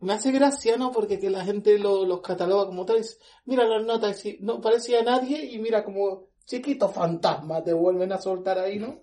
me 0.00 0.14
hace 0.14 0.32
gracia, 0.32 0.76
¿no? 0.76 0.90
Porque 0.90 1.20
que 1.20 1.30
la 1.30 1.44
gente 1.44 1.78
lo- 1.78 2.04
los 2.04 2.20
cataloga 2.20 2.66
como 2.66 2.84
tal. 2.84 3.00
Mira 3.44 3.64
las 3.64 3.84
notas, 3.86 4.24
no 4.40 4.60
parecía 4.60 5.04
nadie 5.04 5.44
y 5.44 5.60
mira 5.60 5.84
como 5.84 6.31
chiquito 6.46 6.88
fantasma 6.88 7.62
te 7.62 7.72
vuelven 7.72 8.12
a 8.12 8.18
soltar 8.20 8.58
ahí, 8.58 8.78
¿no? 8.78 9.00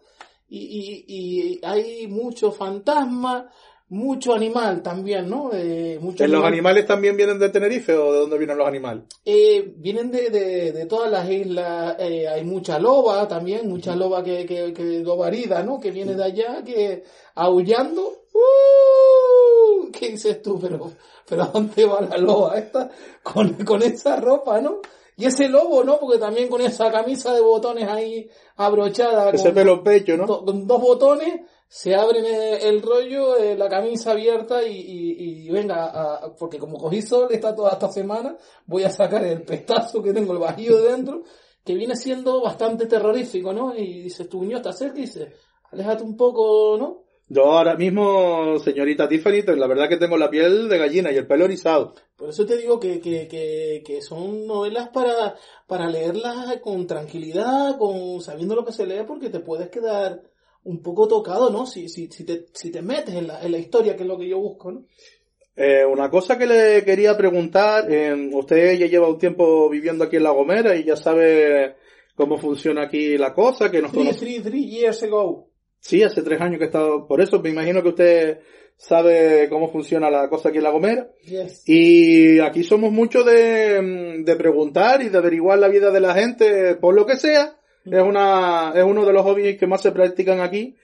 Y, 0.49 0.57
y, 0.59 1.05
y 1.07 1.59
hay 1.63 2.07
mucho 2.07 2.51
fantasma, 2.51 3.49
mucho 3.89 4.33
animal 4.33 4.81
también, 4.81 5.29
¿no? 5.29 5.51
Eh, 5.53 5.97
mucho 6.01 6.23
¿En 6.23 6.31
los 6.31 6.39
animal. 6.39 6.53
animales 6.53 6.85
también 6.87 7.15
vienen 7.17 7.37
de 7.39 7.49
Tenerife 7.49 7.95
o 7.95 8.11
de 8.13 8.19
dónde 8.19 8.37
vienen 8.37 8.57
los 8.57 8.67
animales? 8.67 9.03
Eh, 9.25 9.73
vienen 9.77 10.09
de, 10.11 10.29
de, 10.29 10.71
de 10.71 10.85
todas 10.85 11.11
las 11.11 11.29
islas, 11.29 11.95
eh, 11.99 12.27
hay 12.27 12.43
mucha 12.43 12.79
loba 12.79 13.27
también, 13.27 13.67
mucha 13.69 13.95
loba 13.95 14.23
que, 14.23 14.45
que, 14.45 14.73
que 14.73 14.83
loba 14.99 15.27
herida, 15.27 15.63
¿no? 15.63 15.79
Que 15.79 15.91
viene 15.91 16.15
de 16.15 16.23
allá, 16.23 16.63
que 16.63 17.03
aullando, 17.35 18.01
¡uh! 18.33 19.91
¿qué 19.91 20.09
dices 20.09 20.41
tú? 20.41 20.59
Pero, 20.59 20.91
pero 21.27 21.43
¿a 21.43 21.47
dónde 21.47 21.85
va 21.85 22.01
la 22.01 22.17
loba 22.17 22.57
esta? 22.57 22.89
Con, 23.23 23.53
con 23.65 23.81
esa 23.83 24.15
ropa, 24.17 24.59
¿no? 24.61 24.81
Y 25.19 25.25
ese 25.25 25.49
lobo, 25.49 25.83
¿no? 25.83 25.99
Porque 25.99 26.17
también 26.17 26.47
con 26.47 26.61
esa 26.61 26.89
camisa 26.91 27.33
de 27.33 27.41
botones 27.41 27.87
ahí 27.87 28.29
abrochada, 28.55 29.29
Ese 29.31 29.45
con, 29.45 29.53
pelo 29.53 29.73
en 29.73 29.83
pecho, 29.83 30.17
¿no? 30.17 30.25
do- 30.25 30.45
con 30.45 30.65
dos 30.65 30.81
botones, 30.81 31.41
se 31.67 31.93
abren 31.93 32.25
el, 32.25 32.81
rollo, 32.81 33.37
eh, 33.37 33.55
la 33.55 33.69
camisa 33.69 34.11
abierta 34.11 34.63
y, 34.65 34.75
y, 34.77 35.45
y 35.45 35.49
venga, 35.51 35.85
a- 35.85 36.33
porque 36.35 36.57
como 36.57 36.77
cogí 36.77 37.01
sol 37.01 37.27
esta 37.31 37.53
toda 37.55 37.71
esta 37.73 37.91
semana, 37.91 38.35
voy 38.65 38.83
a 38.85 38.89
sacar 38.89 39.23
el 39.25 39.43
pestazo 39.43 40.01
que 40.01 40.13
tengo, 40.13 40.33
el 40.33 40.39
bajío 40.39 40.81
de 40.81 40.91
dentro, 40.93 41.23
que 41.65 41.75
viene 41.75 41.95
siendo 41.95 42.41
bastante 42.41 42.85
terrorífico, 42.87 43.51
¿no? 43.53 43.75
Y 43.75 44.01
dices, 44.03 44.27
tu 44.29 44.41
niño 44.41 44.57
está 44.57 44.71
cerca 44.73 44.97
y 44.99 45.01
dice, 45.01 45.33
aléjate 45.71 46.01
un 46.03 46.15
poco, 46.17 46.77
¿no? 46.79 47.03
Yo 47.31 47.45
ahora 47.45 47.75
mismo, 47.75 48.57
señorita 48.57 49.07
Tiffany, 49.07 49.43
la 49.55 49.67
verdad 49.67 49.87
que 49.87 49.97
tengo 49.97 50.17
la 50.17 50.31
piel 50.31 50.67
de 50.67 50.79
gallina 50.79 51.11
y 51.11 51.15
el 51.17 51.27
pelo 51.27 51.45
erizado. 51.45 51.93
Por 52.15 52.29
eso 52.29 52.43
te 52.45 52.57
digo 52.57 52.79
que, 52.79 52.99
que, 52.99 53.27
que, 53.27 53.83
que 53.85 54.01
son 54.01 54.47
novelas 54.47 54.89
para, 54.89 55.35
para 55.67 55.87
leerlas 55.87 56.57
con 56.57 56.87
tranquilidad, 56.87 57.77
con 57.77 58.19
sabiendo 58.21 58.55
lo 58.55 58.65
que 58.65 58.71
se 58.73 58.87
lee, 58.87 59.03
porque 59.07 59.29
te 59.29 59.41
puedes 59.41 59.69
quedar 59.69 60.23
un 60.63 60.81
poco 60.81 61.07
tocado, 61.07 61.51
¿no? 61.51 61.67
Si, 61.67 61.87
si, 61.87 62.07
si, 62.07 62.23
te, 62.25 62.47
si 62.53 62.71
te 62.71 62.81
metes 62.81 63.13
en 63.13 63.27
la, 63.27 63.41
en 63.43 63.51
la 63.51 63.59
historia, 63.59 63.95
que 63.95 64.01
es 64.03 64.07
lo 64.09 64.17
que 64.17 64.27
yo 64.27 64.39
busco, 64.39 64.71
¿no? 64.71 64.85
Eh, 65.55 65.85
una 65.85 66.09
cosa 66.09 66.37
que 66.37 66.47
le 66.47 66.83
quería 66.83 67.15
preguntar, 67.15 67.85
eh, 67.91 68.29
usted 68.33 68.77
ya 68.77 68.87
lleva 68.87 69.07
un 69.09 69.17
tiempo 69.19 69.69
viviendo 69.69 70.05
aquí 70.05 70.15
en 70.15 70.23
La 70.23 70.31
Gomera 70.31 70.75
y 70.75 70.83
ya 70.83 70.95
sabe 70.95 71.75
cómo 72.15 72.37
funciona 72.37 72.83
aquí 72.83 73.17
la 73.17 73.33
cosa, 73.33 73.69
que 73.69 73.81
nos 73.81 73.91
Three, 73.91 74.05
conoce. 74.05 74.19
three, 74.19 74.39
three 74.39 74.65
years 74.65 75.03
ago. 75.03 75.48
Sí, 75.79 76.03
hace 76.03 76.21
tres 76.21 76.41
años 76.41 76.57
que 76.57 76.65
he 76.65 76.67
estado, 76.67 77.07
por 77.07 77.21
eso 77.21 77.41
me 77.41 77.49
imagino 77.49 77.81
que 77.81 77.89
usted 77.89 78.39
sabe 78.79 79.47
cómo 79.49 79.69
funciona 79.69 80.09
la 80.09 80.29
cosa 80.29 80.49
aquí 80.49 80.57
en 80.57 80.63
La 80.63 80.71
Gomera. 80.71 81.11
Yes. 81.25 81.63
Y 81.67 82.39
aquí 82.39 82.63
somos 82.63 82.91
muchos 82.91 83.25
de, 83.25 83.81
mm, 83.81 84.23
de 84.23 84.35
preguntar 84.35 85.01
y 85.01 85.09
de 85.09 85.17
averiguar 85.17 85.59
la 85.59 85.67
vida 85.67 85.91
de 85.91 85.99
la 85.99 86.13
gente 86.13 86.75
por 86.75 86.95
lo 86.95 87.05
que 87.05 87.17
sea. 87.17 87.59
Es 87.85 88.01
una, 88.01 88.71
es 88.75 88.83
uno 88.83 89.05
de 89.05 89.13
los 89.13 89.23
hobbies 89.23 89.57
que 89.57 89.67
más 89.67 89.81
se 89.81 89.91
practican 89.91 90.39
aquí. 90.39 90.75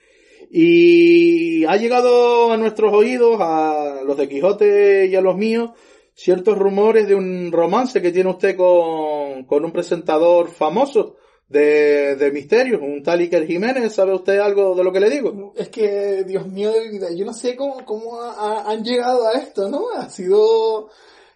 Y 0.50 1.64
ha 1.64 1.76
llegado 1.76 2.52
a 2.52 2.56
nuestros 2.56 2.92
oídos, 2.92 3.38
a 3.40 4.02
los 4.04 4.16
de 4.16 4.28
Quijote 4.28 5.06
y 5.06 5.16
a 5.16 5.20
los 5.20 5.36
míos, 5.36 5.70
ciertos 6.14 6.56
rumores 6.56 7.08
de 7.08 7.14
un 7.14 7.50
romance 7.50 8.00
que 8.00 8.12
tiene 8.12 8.30
usted 8.30 8.56
con, 8.56 9.44
con 9.44 9.64
un 9.64 9.72
presentador 9.72 10.48
famoso 10.48 11.16
de, 11.48 12.16
de 12.16 12.32
misterios, 12.32 12.80
un 12.82 13.02
tal 13.02 13.20
Iker 13.20 13.46
Jiménez. 13.46 13.92
¿Sabe 13.94 14.14
usted 14.14 14.38
algo 14.38 14.74
de 14.74 14.84
lo 14.84 14.92
que 14.92 15.00
le 15.00 15.10
digo? 15.10 15.52
Es 15.56 15.68
que, 15.68 16.24
Dios 16.24 16.46
mío 16.48 16.72
de 16.72 16.88
vida, 16.88 17.08
yo 17.14 17.24
no 17.24 17.32
sé 17.32 17.54
cómo, 17.56 17.84
cómo 17.84 18.20
ha- 18.20 18.32
ha- 18.34 18.70
han 18.70 18.82
llegado 18.84 19.26
a 19.26 19.32
esto, 19.32 19.68
¿no? 19.68 19.90
Ha 19.94 20.08
sido 20.10 20.88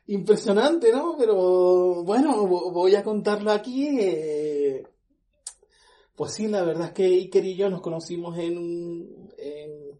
impresionante, 0.06 0.90
¿no? 0.92 1.16
Pero 1.18 2.02
bueno, 2.04 2.44
vo- 2.46 2.72
voy 2.72 2.94
a 2.96 3.02
contarlo 3.04 3.50
aquí. 3.52 3.98
eh, 4.00 4.82
Pues 6.16 6.32
sí, 6.32 6.48
la 6.48 6.62
verdad 6.64 6.88
es 6.88 6.92
que 6.92 7.04
Iker 7.06 7.44
y 7.46 7.56
yo 7.56 7.70
nos 7.70 7.80
conocimos 7.80 8.36
en, 8.38 9.30
en- 9.38 9.98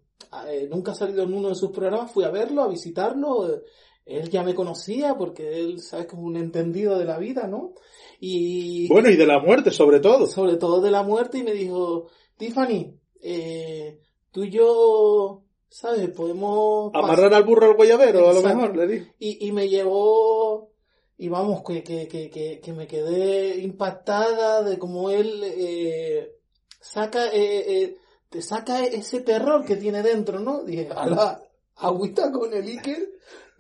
eh, 0.49 0.69
nunca 0.71 0.93
ha 0.93 0.95
salido 0.95 1.23
en 1.23 1.33
uno 1.33 1.49
de 1.49 1.55
sus 1.55 1.71
programas, 1.71 2.13
fui 2.13 2.25
a 2.25 2.31
verlo, 2.31 2.63
a 2.63 2.69
visitarlo. 2.69 3.49
eh, 3.55 3.63
Él 4.07 4.29
ya 4.29 4.43
me 4.43 4.55
conocía 4.55 5.15
porque 5.17 5.59
él, 5.61 5.81
sabes, 5.81 6.07
que 6.07 6.17
es 6.17 6.23
un 6.23 6.37
entendido 6.37 6.99
de 6.99 7.05
la 7.07 7.19
vida, 7.19 7.47
¿no? 7.47 7.75
Y 8.23 8.87
Bueno, 8.89 9.09
y 9.09 9.17
de 9.17 9.27
la 9.27 9.41
muerte 9.41 9.71
sobre 9.71 9.99
todo. 9.99 10.27
sobre 10.27 10.57
todo 10.57 10.83
de 10.83 10.91
la 10.91 11.03
muerte 11.03 11.39
y 11.39 11.43
me 11.43 11.53
dijo, 11.53 12.09
Tiffany, 12.37 12.95
eh, 13.23 13.99
tú 14.31 14.45
y 14.45 14.51
yo, 14.51 15.43
¿sabes? 15.71 16.11
Podemos... 16.11 16.93
Amarrar 16.95 17.33
al 17.33 17.45
burro 17.45 17.67
al 17.71 17.77
guayabero, 17.77 18.29
a 18.29 18.35
lo 18.35 18.43
mejor, 18.43 18.77
le 18.77 18.87
dije. 18.87 19.15
Y, 19.19 19.47
y 19.47 19.53
me 19.53 19.71
llevó, 19.71 20.71
y 21.17 21.29
vamos, 21.31 21.63
que, 21.67 21.83
que, 21.83 22.07
que, 22.07 22.29
que, 22.29 22.61
que 22.61 22.73
me 22.75 22.87
quedé 22.87 23.57
impactada 23.59 24.63
de 24.63 24.79
cómo 24.79 25.11
él 25.11 25.43
eh, 25.43 26.37
saca, 26.79 27.27
eh, 27.29 27.83
eh, 27.83 27.97
te 28.29 28.43
saca 28.43 28.85
ese 28.85 29.21
terror 29.21 29.65
que 29.65 29.77
tiene 29.77 30.03
dentro, 30.03 30.41
¿no? 30.41 30.63
Dije, 30.63 30.89
ala, 30.95 31.43
agüita 31.77 32.31
con 32.31 32.53
el 32.53 32.67
Iker, 32.67 33.09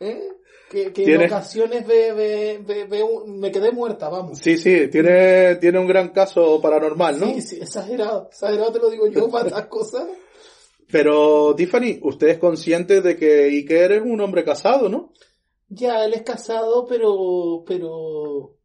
¿eh? 0.00 0.28
Que, 0.70 0.92
que 0.92 1.02
en 1.14 1.24
ocasiones 1.24 1.84
ve, 1.84 2.12
ve, 2.12 2.62
ve- 2.64 2.84
ve 2.84 3.02
un- 3.02 3.40
me 3.40 3.50
quedé 3.50 3.72
muerta, 3.72 4.08
vamos. 4.08 4.38
Sí, 4.38 4.56
sí, 4.56 4.86
tiene, 4.86 5.56
tiene 5.56 5.80
un 5.80 5.88
gran 5.88 6.10
caso 6.10 6.60
paranormal, 6.60 7.18
¿no? 7.18 7.26
Sí, 7.26 7.42
sí, 7.42 7.56
exagerado, 7.56 8.28
exagerado 8.30 8.70
te 8.72 8.78
lo 8.78 8.88
digo 8.88 9.08
yo 9.08 9.28
para 9.30 9.48
estas 9.48 9.66
cosas. 9.66 10.06
Pero, 10.92 11.54
Tiffany, 11.56 11.98
usted 12.02 12.28
es 12.28 12.38
consciente 12.38 13.00
de 13.00 13.16
que 13.16 13.44
Iker 13.44 13.92
es 13.92 14.02
un 14.02 14.20
hombre 14.20 14.44
casado, 14.44 14.88
¿no? 14.88 15.12
Ya, 15.68 16.04
él 16.04 16.14
es 16.14 16.22
casado, 16.22 16.86
pero, 16.86 17.62
pero, 17.66 18.56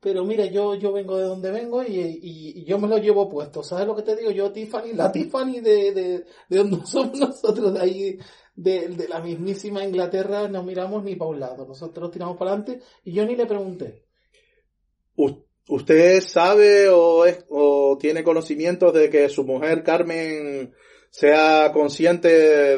pero 0.00 0.24
mira, 0.24 0.44
yo, 0.46 0.74
yo 0.74 0.92
vengo 0.92 1.16
de 1.16 1.24
donde 1.24 1.50
vengo 1.50 1.82
y, 1.82 1.98
y, 1.98 2.52
y 2.60 2.64
yo 2.64 2.78
me 2.78 2.88
lo 2.88 2.98
llevo 2.98 3.28
puesto. 3.28 3.62
¿Sabes 3.62 3.86
lo 3.86 3.96
que 3.96 4.02
te 4.02 4.16
digo? 4.16 4.30
Yo, 4.30 4.50
Tiffany, 4.52 4.92
la 4.94 5.10
Tiffany 5.12 5.60
de, 5.60 5.92
de, 5.92 6.24
de 6.48 6.56
donde 6.58 6.80
somos 6.86 7.18
nosotros, 7.18 7.72
de 7.74 7.80
ahí, 7.80 8.18
de, 8.62 8.88
de 8.88 9.08
la 9.08 9.20
mismísima 9.20 9.84
Inglaterra, 9.84 10.48
no 10.48 10.62
miramos 10.62 11.02
ni 11.02 11.16
para 11.16 11.30
un 11.30 11.40
lado. 11.40 11.66
Nosotros 11.66 12.10
tiramos 12.10 12.36
para 12.36 12.52
adelante 12.52 12.80
y 13.04 13.12
yo 13.12 13.24
ni 13.24 13.34
le 13.36 13.46
pregunté. 13.46 14.04
¿Usted 15.68 16.20
sabe 16.20 16.88
o, 16.88 17.24
es, 17.26 17.44
o 17.48 17.96
tiene 17.98 18.22
conocimientos 18.24 18.92
de 18.92 19.08
que 19.08 19.28
su 19.28 19.44
mujer 19.44 19.82
Carmen 19.84 20.72
sea 21.10 21.70
consciente 21.72 22.28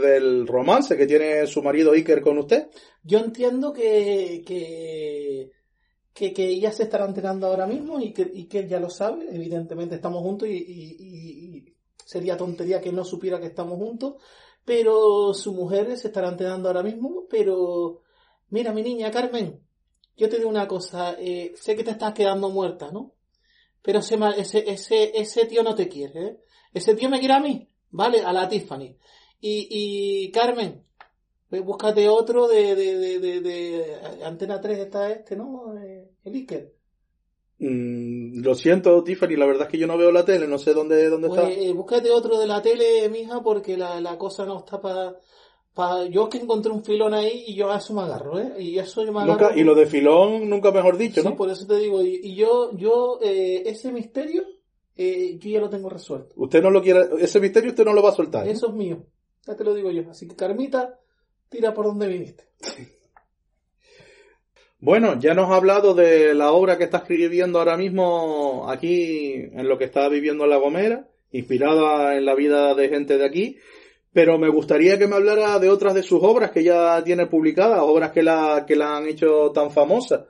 del 0.01 0.47
romance 0.47 0.97
que 0.97 1.07
tiene 1.07 1.47
su 1.47 1.62
marido 1.62 1.93
Iker 1.93 2.21
con 2.21 2.39
usted? 2.39 2.69
Yo 3.03 3.19
entiendo 3.19 3.73
que, 3.73 4.43
que, 4.47 5.51
que, 6.12 6.33
que 6.33 6.45
ella 6.47 6.71
se 6.73 6.85
estará 6.85 7.07
enterando 7.07 7.47
ahora 7.47 7.67
mismo 7.67 8.01
y 8.01 8.12
que, 8.12 8.31
y 8.33 8.45
que 8.47 8.69
ya 8.69 8.79
lo 8.79 8.91
sabe. 8.91 9.27
Evidentemente 9.31 9.95
estamos 9.95 10.21
juntos 10.23 10.49
y- 10.49 10.53
y 10.55 11.75
sería 12.05 12.37
tontería 12.37 12.81
que 12.81 12.93
no 12.93 13.05
supiera 13.05 13.41
que 13.41 13.47
estamos 13.47 13.79
juntos. 13.79 14.15
Pero 14.64 15.35
su 15.35 15.52
mujer 15.52 15.97
se 15.97 16.09
estará 16.09 16.28
enterando 16.28 16.69
ahora 16.69 16.83
mismo. 16.83 17.25
Pero 17.28 18.02
mira, 18.50 18.73
mi 18.73 18.83
niña 18.83 19.11
Carmen, 19.11 19.61
yo 20.16 20.28
te 20.28 20.37
digo 20.38 20.49
una 20.49 20.69
cosa. 20.69 21.16
eh, 21.19 21.52
sé 21.57 21.76
que 21.76 21.85
te 21.85 21.90
estás 21.90 22.14
quedando 22.14 22.49
muerta, 22.50 22.90
¿no? 22.92 23.12
Pero 23.83 23.99
ese, 23.99 24.16
ese, 24.71 25.12
ese, 25.21 25.47
tío 25.47 25.62
no 25.62 25.75
te 25.75 25.88
quiere, 25.88 26.26
¿eh? 26.26 26.37
Ese 26.73 26.95
tío 26.95 27.09
me 27.11 27.19
quiere 27.19 27.35
a 27.35 27.40
mí, 27.40 27.69
¿vale? 27.90 28.21
A 28.23 28.33
la 28.33 28.49
Tiffany. 28.49 28.97
Y, 29.40 29.66
y 30.26 30.31
Carmen, 30.31 30.85
Ve, 31.50 31.61
Búscate 31.61 32.09
otro 32.09 32.49
de, 32.49 32.75
de, 32.75 32.97
de, 32.97 33.19
de, 33.19 33.40
de- 33.40 34.25
Antena 34.25 34.59
3 34.61 34.78
está 34.78 35.11
este, 35.11 35.37
¿no? 35.37 35.76
Eh, 35.78 36.09
El 36.25 36.35
Iker. 36.35 36.73
Mm, 37.64 38.42
lo 38.42 38.54
siento, 38.57 39.04
Tiffany, 39.04 39.37
la 39.37 39.47
verdad 39.47 39.66
es 39.66 39.69
que 39.71 39.78
yo 39.78 39.87
no 39.87 39.97
veo 39.97 40.11
la 40.11 40.25
tele, 40.25 40.49
no 40.49 40.59
sé 40.59 40.75
dónde, 40.75 41.09
dónde 41.09 41.28
Pues, 41.28 41.40
está. 41.40 41.52
eh, 41.52 41.73
búscate 41.73 42.11
otro 42.11 42.37
de 42.38 42.47
la 42.49 42.61
tele, 42.61 43.09
mija, 43.09 43.40
porque 43.40 43.76
la, 43.76 44.00
la 44.00 44.19
cosa 44.19 44.45
no 44.45 44.59
está 44.59 44.81
para... 44.81 45.16
Pa... 45.73 46.04
Yo 46.07 46.28
que 46.28 46.38
encontré 46.38 46.73
un 46.73 46.85
filón 46.85 47.14
ahí 47.14 47.45
y 47.47 47.54
yo 47.54 47.71
a 47.71 47.78
eso 47.78 47.95
me 47.95 48.02
agarro, 48.02 48.38
¿eh? 48.40 48.54
Y 48.59 48.78
eso 48.78 49.04
yo 49.04 49.12
me 49.12 49.21
agarro. 49.21 49.40
Nunca, 49.40 49.57
y 49.57 49.62
lo 49.62 49.75
de 49.76 49.87
filón, 49.87 50.50
nunca 50.50 50.71
mejor 50.73 50.97
dicho, 50.99 51.23
Sí, 51.23 51.28
¿no? 51.28 51.37
por 51.37 51.49
eso 51.50 51.64
te 51.66 51.76
digo. 51.76 52.02
Y, 52.02 52.21
y 52.23 52.35
yo, 52.35 52.76
yo 52.76 53.19
eh, 53.23 53.62
ese 53.64 53.92
misterio, 53.92 54.42
eh, 54.97 55.38
yo 55.38 55.50
ya 55.50 55.61
lo 55.61 55.71
tengo 55.71 55.88
resuelto. 55.88 56.35
Usted 56.37 56.61
no 56.62 56.71
lo 56.71 56.83
quiere, 56.83 57.00
ese 57.21 57.38
misterio 57.40 57.71
usted 57.71 57.85
no 57.85 57.95
lo 57.95 58.02
va 58.02 58.11
a 58.11 58.14
soltar. 58.14 58.47
Eso 58.49 58.69
es 58.69 58.75
mío. 58.75 59.07
Ya 59.47 59.54
te 59.57 59.62
lo 59.64 59.73
digo 59.73 59.90
yo. 59.92 60.02
Así 60.11 60.26
que, 60.28 60.35
Carmita, 60.37 60.99
tira 61.49 61.73
por 61.73 61.87
donde 61.87 62.07
viniste. 62.09 62.45
Bueno, 64.85 65.17
ya 65.21 65.33
nos 65.35 65.49
ha 65.49 65.55
hablado 65.55 65.95
de 65.95 66.35
la 66.35 66.51
obra 66.51 66.77
que 66.77 66.83
está 66.85 66.99
escribiendo 66.99 67.61
ahora 67.61 67.77
mismo 67.77 68.69
aquí 68.69 69.33
en 69.35 69.69
lo 69.69 69.79
que 69.79 69.85
está 69.85 70.09
viviendo 70.09 70.43
en 70.43 70.51
La 70.51 70.57
Gomera, 70.57 71.09
inspirada 71.31 72.17
en 72.17 72.25
la 72.25 72.35
vida 72.35 72.75
de 72.75 72.89
gente 72.89 73.17
de 73.17 73.25
aquí, 73.25 73.59
pero 74.12 74.39
me 74.39 74.49
gustaría 74.49 74.99
que 74.99 75.07
me 75.07 75.15
hablara 75.15 75.61
de 75.61 75.71
otras 75.71 75.95
de 75.95 76.03
sus 76.03 76.19
obras 76.25 76.51
que 76.51 76.65
ya 76.65 77.01
tiene 77.05 77.27
publicadas, 77.29 77.79
obras 77.81 78.11
que 78.11 78.25
la, 78.25 78.65
que 78.67 78.75
la 78.75 78.97
han 78.97 79.07
hecho 79.07 79.53
tan 79.55 79.71
famosa. 79.71 80.27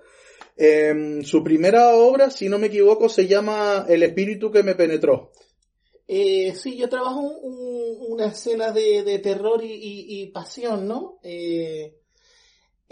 Em, 0.54 1.22
su 1.22 1.42
primera 1.42 1.94
obra, 1.96 2.28
si 2.28 2.50
no 2.50 2.58
me 2.58 2.66
equivoco, 2.66 3.08
se 3.08 3.26
llama 3.26 3.86
El 3.88 4.02
espíritu 4.02 4.50
que 4.50 4.62
me 4.62 4.74
penetró. 4.74 5.30
Eh, 6.06 6.52
sí, 6.54 6.76
yo 6.76 6.90
trabajo 6.90 7.20
un- 7.20 7.54
un- 7.54 8.12
una 8.12 8.26
escena 8.26 8.70
de, 8.70 9.18
terror 9.20 9.64
y, 9.64 9.72
y- 9.72 10.20
y 10.22 10.26
pasión, 10.26 10.86
¿no? 10.86 11.18
Eh, 11.22 11.94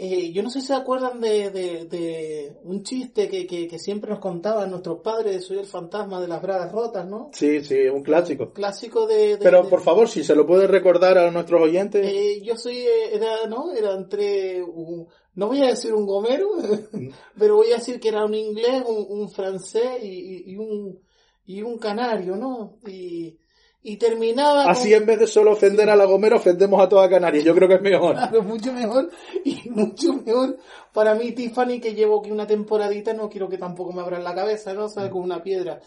eh, 0.03 0.31
yo 0.31 0.41
no 0.41 0.49
sé 0.49 0.61
si 0.61 0.67
se 0.67 0.73
acuerdan 0.73 1.19
de, 1.21 1.51
de- 1.51 1.85
de 1.85 2.57
un 2.63 2.81
chiste 2.83 3.29
que, 3.29 3.45
que- 3.45 3.67
que 3.67 3.77
siempre 3.77 4.09
nos 4.09 4.19
contaban 4.19 4.71
nuestros 4.71 4.99
padres, 5.01 5.45
soy 5.45 5.59
el 5.59 5.65
fantasma 5.67 6.19
de 6.19 6.27
las 6.27 6.41
bragas 6.41 6.71
rotas, 6.71 7.07
¿no? 7.07 7.29
Sí, 7.33 7.63
sí, 7.63 7.75
un 7.87 8.01
clásico. 8.01 8.51
Clásico 8.51 9.05
de... 9.05 9.37
de- 9.37 9.37
Pero 9.37 9.69
por 9.69 9.81
favor, 9.81 10.09
si 10.09 10.23
se 10.23 10.35
lo 10.35 10.47
puede 10.47 10.65
recordar 10.65 11.17
a 11.19 11.29
nuestros 11.29 11.61
oyentes. 11.61 12.03
Eh, 12.05 12.41
yo 12.43 12.57
soy, 12.57 12.77
eh, 12.79 13.13
era, 13.15 13.45
¿no? 13.47 13.71
Era 13.73 13.93
entre, 13.93 14.63
un- 14.63 15.07
no 15.35 15.47
voy 15.47 15.61
a 15.61 15.67
decir 15.67 15.93
un 15.93 16.05
gomero, 16.07 16.49
pero 17.37 17.57
voy 17.57 17.71
a 17.71 17.75
decir 17.75 17.99
que 17.99 18.09
era 18.09 18.25
un 18.25 18.33
inglés, 18.33 18.83
un, 18.87 19.05
un 19.07 19.29
francés 19.29 20.01
y, 20.01 20.07
y- 20.07 20.43
y 20.53 20.55
un, 20.57 20.99
y 21.45 21.61
un 21.61 21.77
canario, 21.77 22.35
¿no? 22.35 22.79
Y, 22.87 23.37
y 23.83 23.97
terminaba 23.97 24.63
con- 24.63 24.71
Así 24.71 24.93
en 24.93 25.05
vez 25.05 25.19
de 25.19 25.27
solo 25.27 25.51
ofender 25.53 25.89
a 25.89 25.95
La 25.95 26.05
Gomera, 26.05 26.35
ofendemos 26.35 26.81
a 26.81 26.87
toda 26.89 27.09
Canarias. 27.09 27.43
Yo 27.43 27.55
creo 27.55 27.67
que 27.67 27.75
es 27.75 27.81
mejor. 27.81 28.15
Claro, 28.15 28.43
mucho 28.43 28.71
mejor 28.73 29.09
y 29.43 29.69
mucho 29.69 30.13
mejor 30.13 30.57
para 30.93 31.15
mí 31.15 31.31
Tiffany 31.31 31.79
que 31.79 31.93
llevo 31.95 32.19
aquí 32.19 32.31
una 32.31 32.45
temporadita 32.47 33.13
no 33.13 33.29
quiero 33.29 33.47
que 33.49 33.57
tampoco 33.57 33.91
me 33.93 34.01
abran 34.01 34.23
la 34.23 34.35
cabeza 34.35 34.73
no 34.73 34.89
¿sabes? 34.89 35.09
con 35.09 35.21
una 35.23 35.41
piedra 35.41 35.79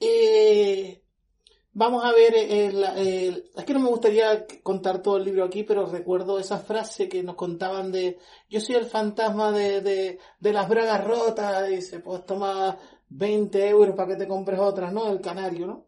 eh, 0.00 1.00
vamos 1.72 2.04
a 2.04 2.12
ver, 2.12 2.34
el, 2.36 2.84
el- 2.96 3.50
es 3.56 3.64
que 3.64 3.72
no 3.72 3.78
me 3.80 3.88
gustaría 3.88 4.44
contar 4.62 5.00
todo 5.00 5.16
el 5.16 5.24
libro 5.24 5.44
aquí, 5.44 5.62
pero 5.62 5.86
recuerdo 5.86 6.38
esa 6.38 6.58
frase 6.58 7.08
que 7.08 7.22
nos 7.22 7.36
contaban 7.36 7.92
de, 7.92 8.18
yo 8.48 8.60
soy 8.60 8.74
el 8.76 8.86
fantasma 8.86 9.52
de, 9.52 9.80
de, 9.80 10.18
de 10.40 10.52
las 10.52 10.68
bragas 10.68 11.04
rotas, 11.04 11.68
dice, 11.68 12.00
pues 12.00 12.26
toma 12.26 12.76
20 13.10 13.68
euros 13.68 13.94
para 13.94 14.08
que 14.08 14.16
te 14.16 14.28
compres 14.28 14.58
otras, 14.58 14.92
¿no? 14.92 15.08
El 15.08 15.20
canario, 15.20 15.66
¿no? 15.66 15.86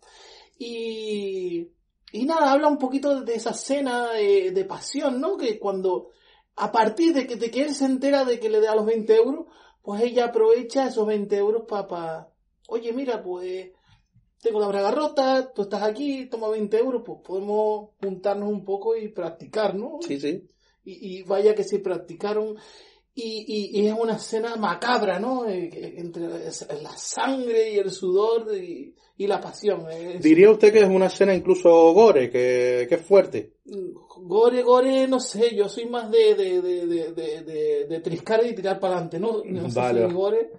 Y, 0.62 1.70
y 2.12 2.26
nada, 2.26 2.52
habla 2.52 2.68
un 2.68 2.76
poquito 2.76 3.22
de 3.22 3.34
esa 3.34 3.52
escena 3.52 4.10
de, 4.10 4.50
de 4.50 4.64
pasión, 4.66 5.18
¿no? 5.18 5.38
Que 5.38 5.58
cuando, 5.58 6.10
a 6.56 6.70
partir 6.70 7.14
de 7.14 7.26
que, 7.26 7.36
de 7.36 7.50
que 7.50 7.62
él 7.62 7.74
se 7.74 7.86
entera 7.86 8.26
de 8.26 8.38
que 8.38 8.50
le 8.50 8.60
da 8.60 8.74
los 8.74 8.84
20 8.84 9.16
euros, 9.16 9.46
pues 9.80 10.02
ella 10.02 10.26
aprovecha 10.26 10.86
esos 10.86 11.06
20 11.06 11.34
euros 11.38 11.62
para, 11.66 12.28
oye, 12.68 12.92
mira, 12.92 13.22
pues 13.22 13.70
tengo 14.42 14.60
la 14.60 14.68
braga 14.68 14.90
rota, 14.90 15.50
tú 15.50 15.62
estás 15.62 15.82
aquí, 15.82 16.26
toma 16.26 16.50
20 16.50 16.76
euros, 16.76 17.02
pues 17.06 17.20
podemos 17.24 17.92
juntarnos 17.98 18.50
un 18.50 18.62
poco 18.62 18.94
y 18.94 19.08
practicar, 19.08 19.74
¿no? 19.74 19.96
Sí, 20.02 20.20
sí. 20.20 20.46
Y, 20.84 21.20
y 21.20 21.22
vaya 21.22 21.54
que 21.54 21.64
se 21.64 21.78
practicaron. 21.78 22.58
Y, 23.12 23.44
y, 23.74 23.80
y 23.82 23.86
es 23.88 23.94
una 23.98 24.14
escena 24.16 24.56
macabra, 24.56 25.18
¿no? 25.18 25.46
Eh, 25.48 25.68
Entre 25.98 26.22
la 26.82 26.96
sangre 26.96 27.72
y 27.72 27.78
el 27.78 27.90
sudor 27.90 28.54
y, 28.56 28.94
y 29.16 29.26
la 29.26 29.40
pasión. 29.40 29.90
Es- 29.90 30.22
Diría 30.22 30.50
usted 30.50 30.72
que 30.72 30.80
es 30.80 30.88
una 30.88 31.06
escena 31.06 31.34
incluso 31.34 31.68
gore, 31.92 32.30
que, 32.30 32.86
que 32.88 32.94
es 32.94 33.00
fuerte. 33.02 33.54
Gore, 34.22 34.62
gore, 34.62 35.08
no 35.08 35.18
sé, 35.20 35.54
yo 35.56 35.68
soy 35.68 35.86
más 35.86 36.10
de, 36.10 36.34
de, 36.34 36.62
de, 37.88 38.00
triscar 38.00 38.44
y 38.46 38.54
tirar 38.54 38.78
para 38.78 38.94
adelante, 38.94 39.18
¿no? 39.18 39.42
No 39.44 39.68
sé 39.68 39.78
Vale. 39.80 40.06
si 40.08 40.14
gore, 40.14 40.50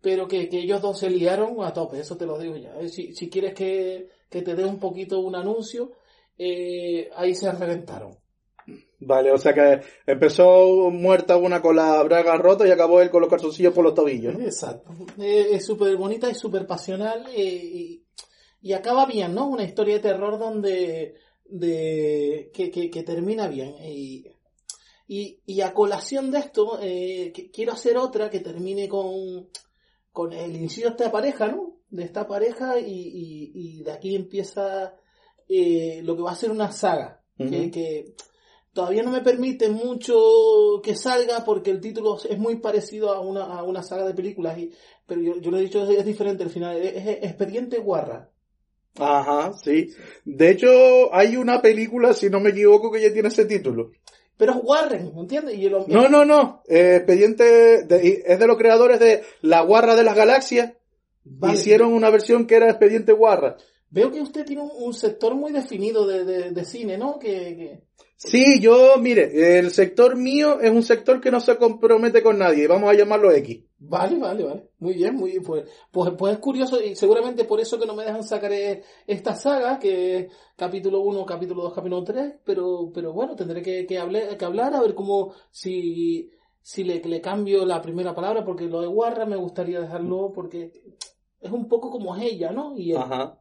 pero 0.00 0.28
que, 0.28 0.48
que 0.48 0.58
ellos 0.60 0.80
dos 0.80 0.98
se 1.00 1.10
liaron 1.10 1.62
a 1.64 1.72
tope, 1.72 1.98
eso 2.00 2.16
te 2.16 2.26
lo 2.26 2.38
digo 2.38 2.56
ya. 2.56 2.78
Eh, 2.80 2.88
Si, 2.88 3.14
si 3.14 3.28
quieres 3.28 3.52
que, 3.54 4.08
que 4.30 4.42
te 4.42 4.54
dé 4.54 4.64
un 4.64 4.78
poquito 4.78 5.18
un 5.20 5.34
anuncio, 5.34 5.92
eh, 6.38 7.10
ahí 7.16 7.34
se 7.34 7.50
reventaron. 7.50 8.16
Vale, 8.98 9.30
o 9.30 9.38
sea 9.38 9.52
que 9.52 9.80
empezó 10.06 10.90
muerta 10.90 11.36
una 11.36 11.60
con 11.60 11.76
la 11.76 12.02
braga 12.02 12.36
rota 12.36 12.66
y 12.66 12.70
acabó 12.70 13.00
él 13.02 13.10
con 13.10 13.20
los 13.20 13.30
calzoncillos 13.30 13.74
por 13.74 13.84
los 13.84 13.94
tobillos, 13.94 14.34
¿no? 14.34 14.44
Exacto. 14.44 14.90
Eh, 15.18 15.48
es 15.52 15.64
súper 15.66 15.96
bonita, 15.96 16.28
es 16.30 16.38
súper 16.38 16.66
pasional 16.66 17.26
eh, 17.34 17.42
y, 17.44 18.04
y 18.62 18.72
acaba 18.72 19.04
bien, 19.06 19.34
¿no? 19.34 19.48
Una 19.48 19.64
historia 19.64 19.94
de 19.96 20.00
terror 20.00 20.38
donde 20.38 21.14
de, 21.44 22.50
que, 22.54 22.70
que, 22.70 22.90
que 22.90 23.02
termina 23.02 23.48
bien. 23.48 23.74
Y, 23.84 24.26
y, 25.06 25.40
y 25.46 25.60
a 25.60 25.72
colación 25.74 26.30
de 26.30 26.38
esto, 26.38 26.78
eh, 26.82 27.32
que- 27.34 27.50
quiero 27.50 27.72
hacer 27.72 27.96
otra 27.98 28.30
que 28.30 28.40
termine 28.40 28.88
con, 28.88 29.48
con 30.10 30.32
el 30.32 30.56
inicio 30.56 30.84
de 30.84 30.90
esta 30.90 31.12
pareja, 31.12 31.48
¿no? 31.48 31.76
De 31.90 32.02
esta 32.04 32.26
pareja 32.26 32.80
y, 32.80 32.84
y, 32.90 33.52
y 33.54 33.82
de 33.84 33.92
aquí 33.92 34.16
empieza 34.16 34.96
eh, 35.48 36.00
lo 36.02 36.16
que 36.16 36.22
va 36.22 36.32
a 36.32 36.36
ser 36.36 36.50
una 36.50 36.72
saga. 36.72 37.22
que 37.70 38.14
todavía 38.76 39.02
no 39.02 39.10
me 39.10 39.22
permite 39.22 39.68
mucho 39.70 40.14
que 40.84 40.94
salga 40.94 41.44
porque 41.44 41.70
el 41.72 41.80
título 41.80 42.18
es 42.28 42.38
muy 42.38 42.56
parecido 42.60 43.10
a 43.12 43.20
una, 43.20 43.44
a 43.44 43.62
una 43.64 43.82
saga 43.82 44.04
de 44.06 44.14
películas, 44.14 44.56
y, 44.58 44.70
pero 45.06 45.20
yo, 45.20 45.40
yo 45.40 45.50
lo 45.50 45.56
he 45.58 45.62
dicho, 45.62 45.82
es, 45.82 45.98
es 45.98 46.04
diferente 46.04 46.44
al 46.44 46.50
final. 46.50 46.76
Es, 46.76 46.94
es 46.94 47.22
Expediente 47.24 47.78
Guarra. 47.78 48.30
Ajá, 48.98 49.52
sí. 49.54 49.88
De 50.24 50.50
hecho, 50.50 50.68
hay 51.12 51.36
una 51.36 51.60
película, 51.60 52.12
si 52.12 52.30
no 52.30 52.38
me 52.38 52.50
equivoco, 52.50 52.92
que 52.92 53.00
ya 53.02 53.12
tiene 53.12 53.28
ese 53.28 53.44
título. 53.46 53.90
Pero 54.36 54.52
es 54.52 54.58
Warren, 54.62 55.12
¿me 55.14 55.20
entiendes? 55.22 55.56
Y 55.56 55.64
el- 55.66 55.72
No, 55.88 56.08
no, 56.08 56.24
no. 56.24 56.62
Eh, 56.68 56.96
expediente 56.96 57.84
de- 57.84 58.22
es 58.26 58.38
de 58.38 58.46
los 58.46 58.56
creadores 58.58 59.00
de 59.00 59.22
La 59.40 59.62
Guarra 59.62 59.96
de 59.96 60.04
las 60.04 60.14
Galaxias. 60.14 60.74
Vale. 61.24 61.54
Hicieron 61.54 61.92
una 61.92 62.10
versión 62.10 62.46
que 62.46 62.56
era 62.56 62.68
Expediente 62.70 63.12
Guarra. 63.12 63.56
Veo 63.90 64.10
que 64.10 64.20
usted 64.20 64.44
tiene 64.44 64.62
un, 64.62 64.70
un 64.78 64.92
sector 64.94 65.34
muy 65.34 65.52
definido 65.52 66.06
de, 66.06 66.24
de, 66.24 66.50
de 66.50 66.64
cine, 66.64 66.98
¿no? 66.98 67.18
Que, 67.18 67.28
que- 67.56 67.86
Sí, 68.18 68.60
yo, 68.60 68.96
mire, 68.98 69.58
el 69.58 69.70
sector 69.72 70.16
mío 70.16 70.58
es 70.60 70.70
un 70.70 70.82
sector 70.82 71.20
que 71.20 71.30
no 71.30 71.38
se 71.38 71.56
compromete 71.58 72.22
con 72.22 72.38
nadie. 72.38 72.66
Vamos 72.66 72.88
a 72.90 72.94
llamarlo 72.94 73.30
X. 73.30 73.62
Vale, 73.78 74.16
vale, 74.18 74.42
vale. 74.42 74.70
Muy 74.78 74.94
bien, 74.94 75.14
muy 75.16 75.32
bien. 75.32 75.42
Pues, 75.42 75.64
pues, 75.92 76.12
pues 76.16 76.32
es 76.32 76.38
curioso 76.38 76.80
y 76.82 76.96
seguramente 76.96 77.44
por 77.44 77.60
eso 77.60 77.78
que 77.78 77.84
no 77.84 77.94
me 77.94 78.04
dejan 78.04 78.24
sacar 78.24 78.50
eh, 78.52 78.82
esta 79.06 79.34
saga, 79.34 79.78
que 79.78 80.16
es 80.16 80.32
capítulo 80.56 81.00
1, 81.00 81.26
capítulo 81.26 81.62
2, 81.64 81.74
capítulo 81.74 82.02
3, 82.04 82.36
pero, 82.42 82.90
pero 82.92 83.12
bueno, 83.12 83.36
tendré 83.36 83.60
que, 83.60 83.84
que, 83.86 83.98
hable- 84.00 84.34
que 84.38 84.44
hablar 84.46 84.72
a 84.74 84.80
ver 84.80 84.94
cómo, 84.94 85.34
si, 85.50 86.30
si 86.62 86.84
le, 86.84 87.02
le 87.04 87.20
cambio 87.20 87.66
la 87.66 87.82
primera 87.82 88.14
palabra, 88.14 88.46
porque 88.46 88.64
lo 88.64 88.80
de 88.80 88.86
Guarra 88.86 89.26
me 89.26 89.36
gustaría 89.36 89.78
dejarlo 89.78 90.32
porque 90.34 90.72
es 91.38 91.52
un 91.52 91.68
poco 91.68 91.90
como 91.90 92.16
es 92.16 92.22
ella, 92.32 92.50
¿no? 92.50 92.78
Y. 92.78 92.94
Ajá. 92.94 93.38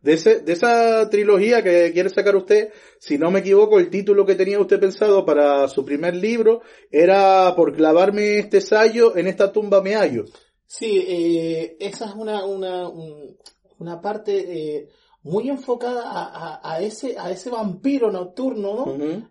De, 0.00 0.14
ese, 0.14 0.40
de 0.40 0.52
esa 0.52 1.08
trilogía 1.10 1.62
que 1.62 1.92
quiere 1.92 2.08
sacar 2.10 2.34
usted, 2.36 2.70
si 2.98 3.18
no 3.18 3.30
me 3.30 3.40
equivoco, 3.40 3.78
el 3.78 3.88
título 3.90 4.26
que 4.26 4.34
tenía 4.34 4.58
usted 4.58 4.80
pensado 4.80 5.24
para 5.24 5.68
su 5.68 5.84
primer 5.84 6.14
libro 6.16 6.60
era 6.90 7.54
Por 7.56 7.74
clavarme 7.74 8.38
este 8.38 8.60
sallo, 8.60 9.16
en 9.16 9.26
esta 9.28 9.52
tumba 9.52 9.80
me 9.82 9.94
hallo. 9.94 10.24
Sí, 10.66 11.04
eh, 11.06 11.76
esa 11.80 12.06
es 12.06 12.14
una, 12.14 12.44
una, 12.44 12.88
un- 12.88 13.36
una 13.78 14.00
parte 14.00 14.32
eh, 14.78 14.88
muy 15.24 15.48
enfocada 15.48 16.02
a, 16.10 16.56
a, 16.56 16.74
a 16.74 16.80
ese, 16.80 17.16
a 17.18 17.30
ese 17.30 17.50
vampiro 17.50 18.10
nocturno, 18.10 18.74
¿no? 18.74 18.84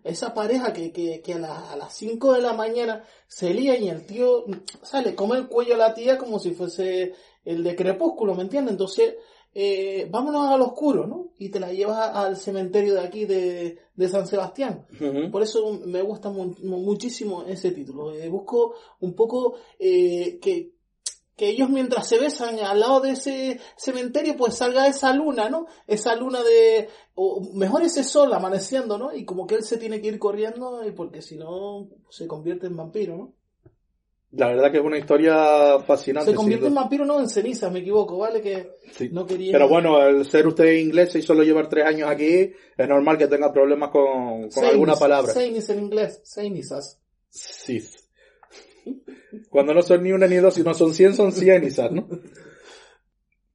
Esa 0.04 0.32
pareja 0.32 0.72
que, 0.72 0.90
que, 0.92 1.20
que 1.20 1.34
a, 1.34 1.38
la- 1.38 1.70
a 1.72 1.76
las 1.76 1.94
5 1.94 2.32
de 2.32 2.40
la 2.40 2.52
mañana 2.54 3.04
se 3.28 3.52
lía 3.52 3.76
y 3.76 3.88
el 3.90 4.06
tío, 4.06 4.44
o 4.46 4.86
sea, 4.86 5.02
le 5.02 5.14
come 5.14 5.36
el 5.36 5.48
cuello 5.48 5.74
a 5.74 5.78
la 5.78 5.94
tía 5.94 6.16
como 6.16 6.38
si 6.38 6.52
fuese 6.52 7.12
el 7.44 7.62
de 7.64 7.74
Crepúsculo, 7.76 8.34
¿me 8.34 8.42
entiendes? 8.42 8.72
Entonces, 8.72 9.14
eh, 9.54 10.08
vámonos 10.10 10.48
al 10.48 10.62
oscuro, 10.62 11.06
¿no? 11.06 11.32
Y 11.38 11.50
te 11.50 11.60
la 11.60 11.72
llevas 11.72 12.14
al 12.14 12.36
cementerio 12.36 12.94
de 12.94 13.00
aquí 13.00 13.24
de, 13.26 13.78
de 13.94 14.08
San 14.08 14.26
Sebastián. 14.26 14.86
Por 15.30 15.42
eso 15.42 15.80
me 15.84 16.02
gusta 16.02 16.30
mu- 16.30 16.54
muchísimo 16.62 17.44
ese 17.44 17.70
título. 17.72 18.12
Eh, 18.14 18.28
busco 18.28 18.74
un 19.00 19.14
poco 19.14 19.54
eh, 19.78 20.38
que, 20.40 20.72
que 21.36 21.48
ellos 21.48 21.68
mientras 21.70 22.06
se 22.06 22.18
besan 22.18 22.58
al 22.60 22.80
lado 22.80 23.00
de 23.00 23.10
ese 23.12 23.60
cementerio, 23.76 24.36
pues 24.36 24.54
salga 24.54 24.86
esa 24.86 25.12
luna, 25.14 25.48
¿no? 25.50 25.66
Esa 25.86 26.14
luna 26.14 26.42
de, 26.42 26.88
o 27.14 27.40
mejor 27.54 27.82
ese 27.82 28.04
sol 28.04 28.32
amaneciendo, 28.32 28.96
¿no? 28.98 29.14
Y 29.14 29.24
como 29.24 29.46
que 29.46 29.56
él 29.56 29.64
se 29.64 29.78
tiene 29.78 30.00
que 30.00 30.08
ir 30.08 30.18
corriendo, 30.18 30.86
y 30.86 30.92
porque 30.92 31.20
si 31.22 31.36
no, 31.36 31.88
se 32.10 32.26
convierte 32.26 32.66
en 32.66 32.76
vampiro, 32.76 33.16
¿no? 33.16 33.32
La 34.32 34.48
verdad 34.48 34.72
que 34.72 34.78
es 34.78 34.84
una 34.84 34.96
historia 34.96 35.78
fascinante. 35.86 36.30
Se 36.30 36.36
convierte 36.36 36.66
en 36.66 36.74
vampiro, 36.74 37.04
no 37.04 37.20
en 37.20 37.28
ceniza, 37.28 37.68
me 37.68 37.80
equivoco, 37.80 38.16
¿vale? 38.16 38.40
Que 38.40 38.76
Sí. 38.92 39.10
no 39.12 39.26
quería... 39.26 39.52
Pero 39.52 39.68
bueno, 39.68 39.98
al 39.98 40.24
ser 40.24 40.46
usted 40.46 40.72
inglés 40.72 41.14
y 41.16 41.22
solo 41.22 41.42
llevar 41.42 41.68
tres 41.68 41.84
años 41.84 42.08
aquí, 42.08 42.50
es 42.76 42.88
normal 42.88 43.18
que 43.18 43.26
tenga 43.26 43.52
problemas 43.52 43.90
con, 43.90 44.48
alguna 44.64 44.96
palabra. 44.96 45.34
Seines 45.34 45.68
en 45.68 45.80
inglés, 45.80 46.20
seinisas. 46.24 46.98
Sí. 47.28 47.82
Cuando 49.50 49.74
no 49.74 49.82
son 49.82 50.02
ni 50.02 50.12
una 50.12 50.26
ni 50.26 50.36
dos, 50.36 50.54
sino 50.54 50.72
son 50.72 50.94
cien, 50.94 51.14
son 51.14 51.32
cienizas, 51.32 51.92
¿no? 51.92 52.08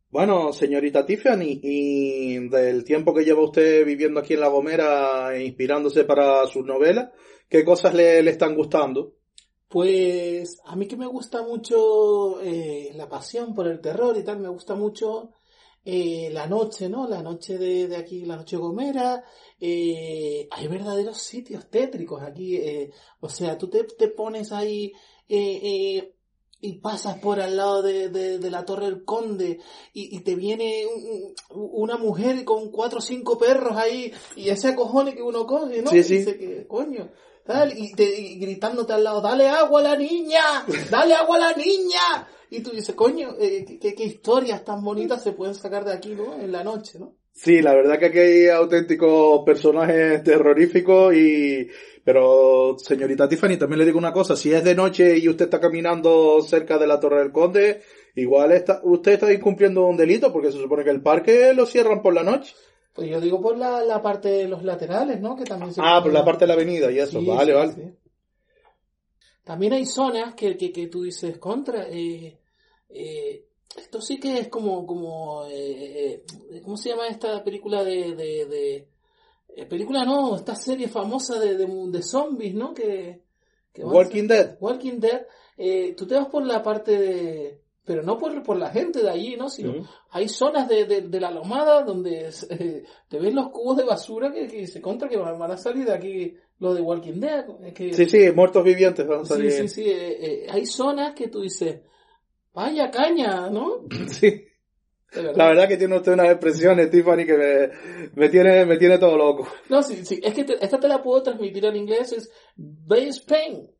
Bueno, 0.10 0.54
señorita 0.54 1.06
Tiffany, 1.06 1.60
y 1.62 2.50
del 2.50 2.84
tiempo 2.84 3.14
que 3.14 3.26
lleva 3.26 3.44
usted 3.44 3.84
viviendo 3.84 4.20
aquí 4.20 4.36
en 4.36 4.40
La 4.40 4.48
Gomera 4.48 5.36
e 5.36 5.44
inspirándose 5.44 6.06
para 6.06 6.46
sus 6.48 6.66
novelas, 6.66 7.10
¿qué 7.50 7.66
cosas 7.66 7.94
le, 7.94 8.22
le 8.22 8.32
están 8.32 8.56
gustando? 8.56 9.17
Pues 9.70 10.60
a 10.66 10.76
mí 10.76 10.88
que 10.88 10.96
me 10.96 11.08
gusta 11.08 11.42
mucho 11.44 12.40
eh, 12.42 12.92
la 12.96 13.10
pasión 13.10 13.54
por 13.54 13.68
el 13.68 13.82
terror 13.82 14.18
y 14.18 14.24
tal, 14.24 14.40
me 14.40 14.48
gusta 14.50 14.76
mucho 14.76 15.32
eh, 15.84 16.30
la 16.32 16.48
noche, 16.48 16.88
¿no? 16.88 17.08
La 17.08 17.22
noche 17.22 17.58
de, 17.58 17.88
de 17.88 17.98
aquí, 17.98 18.24
la 18.26 18.38
noche 18.38 18.56
gomera. 18.58 19.24
eh, 19.60 20.48
hay 20.52 20.68
verdaderos 20.68 21.18
sitios 21.22 21.70
tétricos 21.70 22.22
aquí. 22.22 22.56
eh, 22.56 22.92
o 23.20 23.28
sea, 23.30 23.58
tú 23.58 23.68
te, 23.70 23.84
te 23.84 24.08
pones 24.08 24.52
ahí 24.54 24.94
eh, 25.28 25.60
eh, 25.98 26.14
y 26.62 26.80
pasas 26.80 27.20
por 27.20 27.40
al 27.42 27.58
lado 27.58 27.82
de, 27.82 28.10
de, 28.10 28.40
de 28.40 28.50
la 28.50 28.64
Torre 28.66 28.86
del 28.86 29.04
Conde 29.04 29.60
y, 29.94 30.16
y 30.16 30.22
te 30.22 30.36
viene 30.36 30.86
un- 30.88 31.36
un- 31.62 31.70
una 31.74 31.98
mujer 31.98 32.44
con 32.46 32.72
cuatro 32.72 33.00
o 33.00 33.02
cinco 33.02 33.38
perros 33.38 33.76
ahí 33.78 34.12
y 34.38 34.48
ese 34.50 34.70
acojone 34.70 35.14
que 35.14 35.22
uno 35.22 35.46
coge, 35.46 35.82
¿no? 35.82 35.92
Sí, 35.92 35.98
Y 36.00 36.04
sí. 36.04 36.18
dice 36.20 36.38
que, 36.38 36.66
coño. 36.68 37.12
Tal, 37.48 37.74
y, 37.78 37.94
te, 37.94 38.04
y 38.04 38.40
gritándote 38.40 38.92
al 38.92 39.06
lado, 39.06 39.22
dale 39.22 39.48
agua 39.48 39.80
a 39.80 39.84
la 39.84 39.96
niña, 39.96 40.66
dale 40.92 41.16
agua 41.16 41.38
a 41.38 41.40
la 41.40 41.54
niña. 41.54 42.28
Y 42.50 42.60
tú 42.60 42.72
dices, 42.72 42.94
coño, 42.94 43.36
eh, 43.40 43.80
qué, 43.82 43.96
qué 43.96 44.04
historias 44.04 44.66
tan 44.66 44.84
bonitas 44.84 45.24
se 45.24 45.32
pueden 45.32 45.56
sacar 45.56 45.86
de 45.86 45.94
aquí, 45.94 46.14
¿no? 46.14 46.36
En 46.36 46.52
la 46.52 46.64
noche, 46.64 47.00
¿no? 47.00 47.16
Sí, 47.34 47.62
la 47.62 47.74
verdad 47.74 48.00
que 48.00 48.06
aquí 48.08 48.18
hay 48.18 48.48
auténticos 48.48 49.44
personajes 49.46 50.24
terroríficos 50.24 51.14
y... 51.16 51.68
Pero, 52.04 52.78
señorita 52.80 53.28
Tiffany, 53.28 53.58
también 53.58 53.80
le 53.80 53.86
digo 53.86 54.00
una 54.00 54.14
cosa, 54.14 54.36
si 54.36 54.54
es 54.54 54.64
de 54.64 54.74
noche 54.74 55.18
y 55.18 55.28
usted 55.28 55.46
está 55.46 55.60
caminando 55.60 56.42
cerca 56.42 56.78
de 56.78 56.88
la 56.88 57.00
Torre 57.00 57.20
del 57.20 57.34
Conde, 57.34 57.82
igual 58.16 58.54
está, 58.54 58.80
usted 58.84 59.14
está 59.14 59.32
incumpliendo 59.32 59.86
un 59.86 59.98
delito 59.98 60.32
porque 60.32 60.52
se 60.52 60.58
supone 60.58 60.86
que 60.86 60.90
el 60.90 61.02
parque 61.02 61.54
lo 61.54 61.66
cierran 61.66 62.02
por 62.02 62.14
la 62.14 62.24
noche. 62.24 62.56
Pues 62.98 63.10
yo 63.12 63.22
digo 63.22 63.40
por 63.40 63.56
la, 63.56 63.84
la 63.84 64.02
parte 64.02 64.28
de 64.28 64.48
los 64.48 64.64
laterales, 64.64 65.22
¿no? 65.22 65.36
Que 65.36 65.44
también 65.44 65.72
se 65.72 65.82
Ah, 65.84 66.02
por 66.02 66.12
la 66.12 66.26
parte 66.26 66.46
de 66.46 66.48
la 66.48 66.54
avenida 66.56 66.92
y 66.92 66.98
eso, 66.98 67.20
Sí, 67.20 67.26
vale, 67.28 67.52
sí, 67.52 67.58
vale. 67.58 67.74
sí. 67.74 67.98
También 69.44 69.74
hay 69.74 69.86
zonas 69.86 70.34
que, 70.34 70.58
que, 70.58 70.72
que 70.72 70.88
tú 70.88 71.04
dices 71.04 71.38
contra. 71.38 71.88
eh, 71.90 72.40
eh, 72.90 73.44
esto 73.78 74.02
sí 74.02 74.20
que 74.20 74.40
es 74.40 74.48
como, 74.48 74.86
como, 74.88 75.46
eh, 75.48 76.24
¿cómo 76.64 76.76
se 76.76 76.90
llama 76.90 77.08
esta 77.08 77.44
película 77.44 77.84
de, 77.84 78.16
de, 78.16 78.46
de 78.48 78.88
eh, 79.56 79.66
película 79.68 80.04
no, 80.04 80.36
esta 80.36 80.56
serie 80.56 80.88
famosa 80.88 81.40
de, 81.40 81.56
de, 81.56 81.68
de 81.68 82.02
zombies, 82.02 82.56
¿no? 82.56 82.74
Que, 82.74 83.22
que 83.74 83.84
van 83.84 83.94
a 83.94 83.98
Walking 83.98 84.28
Dead. 84.28 84.58
Walking 84.60 85.00
Dead. 85.00 85.22
Eh, 85.58 85.94
tú 85.96 86.08
te 86.08 86.16
vas 86.16 86.28
por 86.30 86.44
la 86.44 86.64
parte 86.64 86.98
de, 86.98 87.62
pero 87.88 88.04
no 88.04 88.18
por, 88.18 88.44
por 88.44 88.58
la 88.58 88.70
gente 88.70 89.02
de 89.02 89.10
allí, 89.10 89.36
¿no? 89.38 89.48
Sino 89.50 89.88
hay 90.12 90.28
zonas 90.28 90.68
de, 90.68 90.86
de, 90.86 91.02
de 91.04 91.20
la 91.22 91.32
lomada 91.32 91.82
donde 91.84 92.30
eh, 92.50 92.84
te 93.08 93.18
ves 93.20 93.34
los 93.34 93.50
cubos 93.50 93.78
de 93.78 93.86
basura 93.86 94.32
que, 94.32 94.46
que 94.48 94.68
se 94.68 94.82
contra 94.82 95.08
que 95.10 95.16
van 95.18 95.52
a 95.52 95.58
salir 95.58 95.86
de 95.86 95.94
aquí 95.94 96.36
lo 96.60 96.74
de 96.74 96.82
Walking 96.82 97.20
Dead. 97.22 97.46
Que, 97.74 97.94
Sí, 97.94 98.06
sí, 98.08 98.32
muertos 98.36 98.64
vivientes 98.64 99.08
van 99.08 99.22
a 99.22 99.24
sí, 99.26 99.30
salir. 99.34 99.52
sí, 99.52 99.68
sí, 99.70 99.84
eh, 99.90 100.18
eh, 100.20 100.48
hay 100.50 100.66
zonas 100.66 101.14
que 101.16 101.30
tú 101.30 101.40
dices, 101.42 101.80
vaya 102.54 102.92
caña, 102.92 103.50
¿no? 103.50 103.86
Sí. 104.10 104.44
Verdad. 105.10 105.36
La 105.38 105.48
verdad 105.48 105.68
que 105.70 105.78
tiene 105.78 105.96
usted 105.96 106.12
unas 106.12 106.30
expresiones, 106.32 106.92
Tiffany, 106.92 107.26
que 107.26 107.38
me, 107.38 107.70
me 108.14 108.28
tiene, 108.28 108.66
me 108.66 108.76
tiene 108.78 108.98
todo 108.98 109.16
loco. 109.18 109.48
No, 109.70 109.82
sí, 109.82 110.06
sí, 110.06 110.20
es 110.22 110.34
que 110.34 110.44
te- 110.44 110.62
esta 110.64 110.78
te 110.82 110.88
la 110.90 111.02
puedo 111.02 111.24
transmitir 111.24 111.64
en 111.64 111.78
inglés, 111.78 112.12
es 112.12 112.30
Bay 112.58 113.08
Spain, 113.08 113.72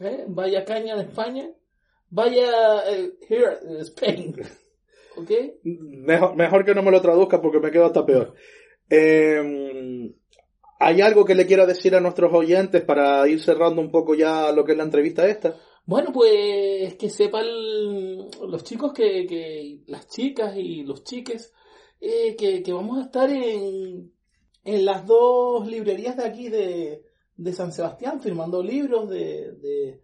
¿eh? 0.00 0.24
vaya 0.26 0.64
caña 0.64 0.96
de 0.96 1.04
España, 1.04 1.48
vaya 2.10 2.90
eh, 2.90 3.12
here, 3.28 3.58
Spain, 3.80 4.34
¿ok? 5.16 5.30
Mejor, 5.62 6.36
mejor 6.36 6.64
que 6.64 6.74
no 6.74 6.82
me 6.82 6.90
lo 6.90 7.00
traduzca 7.00 7.40
porque 7.40 7.60
me 7.60 7.70
quedo 7.70 7.86
hasta 7.86 8.06
peor. 8.06 8.34
Eh, 8.88 10.12
¿Hay 10.78 11.00
algo 11.00 11.24
que 11.24 11.34
le 11.34 11.46
quiera 11.46 11.64
decir 11.64 11.94
a 11.94 12.00
nuestros 12.00 12.32
oyentes 12.34 12.82
para 12.82 13.26
ir 13.28 13.40
cerrando 13.40 13.80
un 13.80 13.90
poco 13.90 14.14
ya 14.14 14.52
lo 14.52 14.64
que 14.64 14.72
es 14.72 14.78
la 14.78 14.84
entrevista 14.84 15.26
esta? 15.26 15.56
Bueno, 15.86 16.12
pues 16.12 16.94
que 16.96 17.08
sepan 17.08 17.46
los 17.46 18.64
chicos 18.64 18.92
que, 18.92 19.26
que 19.26 19.80
las 19.86 20.08
chicas 20.08 20.54
y 20.56 20.82
los 20.82 21.04
chiques 21.04 21.54
eh, 22.00 22.36
que, 22.36 22.62
que 22.62 22.72
vamos 22.72 22.98
a 22.98 23.02
estar 23.02 23.30
en, 23.30 24.12
en 24.64 24.84
las 24.84 25.06
dos 25.06 25.66
librerías 25.66 26.16
de 26.16 26.24
aquí 26.24 26.48
de, 26.48 27.04
de 27.36 27.52
San 27.52 27.72
Sebastián 27.72 28.20
firmando 28.20 28.62
libros 28.62 29.08
de, 29.08 29.52
de, 29.52 30.00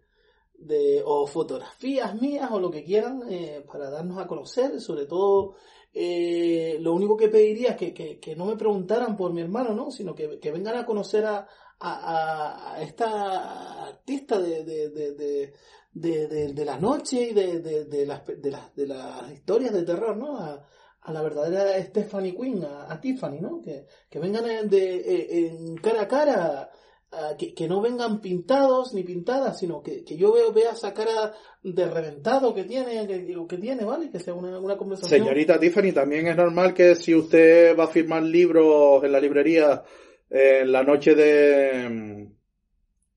de- 0.65 1.01
o 1.05 1.27
fotografías 1.27 2.19
mías 2.21 2.49
o 2.51 2.59
lo 2.59 2.69
que 2.71 2.83
quieran 2.83 3.21
eh, 3.29 3.63
para 3.71 3.89
darnos 3.89 4.17
a 4.19 4.27
conocer, 4.27 4.79
sobre 4.81 5.05
todo 5.05 5.55
eh, 5.93 6.77
lo 6.79 6.93
único 6.93 7.15
que 7.15 7.29
pediría 7.29 7.71
es 7.71 7.77
que, 7.77 7.93
que, 7.93 8.19
que 8.19 8.35
no 8.35 8.45
me 8.45 8.55
preguntaran 8.55 9.15
por 9.15 9.31
mi 9.33 9.41
hermano, 9.41 9.73
¿no? 9.73 9.91
sino 9.91 10.15
que, 10.15 10.39
que 10.39 10.51
vengan 10.51 10.75
a 10.77 10.85
conocer 10.85 11.25
a, 11.25 11.47
a, 11.79 12.81
esta 12.81 13.85
artista 13.87 14.39
de, 14.39 14.63
de, 14.63 14.89
de, 14.89 15.53
de, 15.93 16.53
de, 16.53 16.65
la 16.65 16.77
noche 16.77 17.29
y 17.29 17.33
de, 17.33 18.05
las, 18.05 18.25
de, 18.25 18.51
las, 18.51 18.75
de 18.75 18.87
las 18.87 19.31
historias 19.31 19.73
de 19.73 19.83
terror, 19.83 20.15
¿no? 20.17 20.37
A, 20.37 20.65
a 21.01 21.11
la 21.11 21.21
verdadera 21.21 21.81
Stephanie 21.83 22.35
Quinn, 22.35 22.63
a, 22.63 22.99
Tiffany, 22.99 23.39
¿no? 23.41 23.61
Que, 23.61 23.85
que 24.09 24.19
vengan 24.19 24.49
en, 24.49 24.69
de, 24.69 24.95
eh, 24.95 25.47
en 25.47 25.75
cara 25.75 26.03
a 26.03 26.07
cara, 26.07 26.71
a- 27.13 27.37
que, 27.37 27.53
que 27.53 27.67
no 27.67 27.81
vengan 27.81 28.19
pintados 28.21 28.93
ni 28.93 29.03
pintadas, 29.03 29.59
sino 29.59 29.81
que, 29.81 30.03
que 30.03 30.17
yo 30.17 30.33
veo, 30.33 30.51
vea 30.51 30.71
esa 30.71 30.93
cara 30.93 31.33
de 31.61 31.85
reventado 31.89 32.53
que 32.53 32.63
tiene, 32.63 33.07
que, 33.07 33.57
tiene, 33.57 33.85
¿vale? 33.85 34.09
Que 34.09 34.19
sea 34.19 34.33
una, 34.33 34.59
una 34.59 34.75
conversación. 34.77 35.19
Señorita 35.21 35.59
Tiffany, 35.59 35.91
también 35.93 36.27
es 36.27 36.35
normal 36.35 36.73
que 36.73 36.95
si 36.95 37.13
usted 37.15 37.77
va 37.77 37.85
a 37.85 37.87
firmar 37.87 38.23
libros 38.23 39.03
en 39.03 39.11
la 39.11 39.19
librería 39.19 39.83
eh, 40.29 40.59
en 40.63 40.71
la 40.71 40.83
noche 40.83 41.15
de 41.15 42.27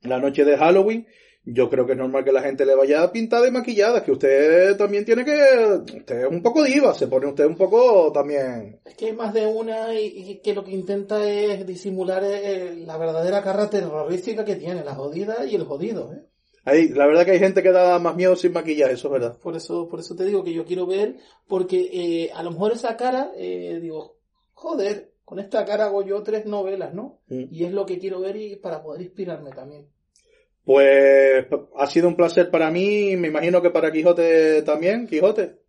la 0.03 0.19
noche 0.21 0.45
de 0.45 0.57
Halloween, 0.57 1.07
yo 1.47 1.71
creo 1.71 1.87
que 1.87 1.93
es 1.93 1.99
normal 1.99 2.25
que 2.25 2.33
la 2.33 2.43
gente 2.43 2.67
le 2.67 2.75
vaya 2.75 3.11
pintada 3.13 3.47
y 3.47 3.53
maquillada, 3.53 4.03
que 4.03 4.11
usted 4.11 4.77
también 4.77 5.05
tiene 5.05 5.25
que, 5.25 5.97
usted 5.97 6.25
es 6.25 6.29
un 6.29 6.43
poco 6.43 6.65
diva, 6.65 6.93
se 6.93 7.07
pone 7.07 7.29
usted 7.29 7.47
un 7.47 7.57
poco 7.57 8.11
también. 8.13 8.81
Es 8.85 8.97
que 8.97 9.07
hay 9.07 9.13
más 9.13 9.33
de 9.33 9.47
una 9.47 9.95
y, 9.95 10.07
y 10.07 10.41
que 10.41 10.55
lo 10.55 10.65
que 10.65 10.73
intenta 10.73 11.25
es 11.25 11.65
disimular 11.65 12.23
eh, 12.25 12.83
la 12.85 12.99
verdadera 12.99 13.43
cara 13.43 13.71
terrorística 13.71 14.45
que 14.45 14.57
tiene, 14.57 14.85
la 14.85 14.97
jodida 14.97 15.47
y 15.47 15.55
el 15.55 15.65
jodido, 15.65 16.13
¿eh? 16.13 16.27
Hay, 16.65 16.89
la 16.89 17.07
verdad 17.07 17.25
que 17.25 17.31
hay 17.31 17.39
gente 17.39 17.63
que 17.63 17.71
da 17.71 18.01
más 18.01 18.17
miedo 18.17 18.35
sin 18.35 18.53
maquillaje, 18.53 18.95
eso 18.95 19.07
es 19.07 19.13
verdad. 19.13 19.39
Por 19.39 19.55
eso, 19.55 19.87
por 19.89 20.01
eso 20.01 20.17
te 20.17 20.25
digo 20.25 20.43
que 20.43 20.53
yo 20.53 20.65
quiero 20.65 20.85
ver, 20.85 21.15
porque 21.47 21.91
eh, 21.93 22.33
a 22.35 22.43
lo 22.43 22.51
mejor 22.51 22.73
esa 22.73 22.97
cara, 22.97 23.31
eh, 23.37 23.79
digo, 23.81 24.17
joder, 24.53 25.13
con 25.25 25.39
esta 25.39 25.65
cara 25.65 25.85
hago 25.85 26.03
yo 26.05 26.25
tres 26.25 26.45
novelas, 26.45 26.93
¿no? 26.93 27.21
Mm. 27.29 27.45
Y 27.53 27.65
es 27.65 27.73
lo 27.73 27.87
que 27.87 28.01
quiero 28.01 28.19
ver 28.19 28.35
y 28.35 28.57
para 28.57 28.83
poder 28.83 29.03
inspirarme 29.03 29.53
también. 29.53 29.87
Pues 30.67 31.47
ha 31.77 31.87
sido 31.87 32.09
un 32.09 32.17
placer 32.17 32.51
para 32.51 32.73
mí, 32.73 33.17
me 33.17 33.29
imagino 33.29 33.63
que 33.63 33.71
para 33.71 33.93
Quijote 33.93 34.63
también, 34.63 35.07
Quijote. 35.07 35.61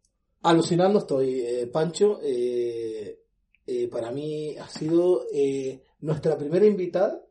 Alucinando 0.42 1.00
estoy, 1.00 1.42
eh, 1.42 1.68
Pancho. 1.68 2.20
eh, 2.24 3.20
eh, 3.68 3.88
para 3.90 4.12
mí 4.12 4.58
ha 4.58 4.68
sido 4.68 5.26
eh, 5.32 5.84
nuestra 6.00 6.36
primera 6.36 6.66
invitada. 6.66 7.24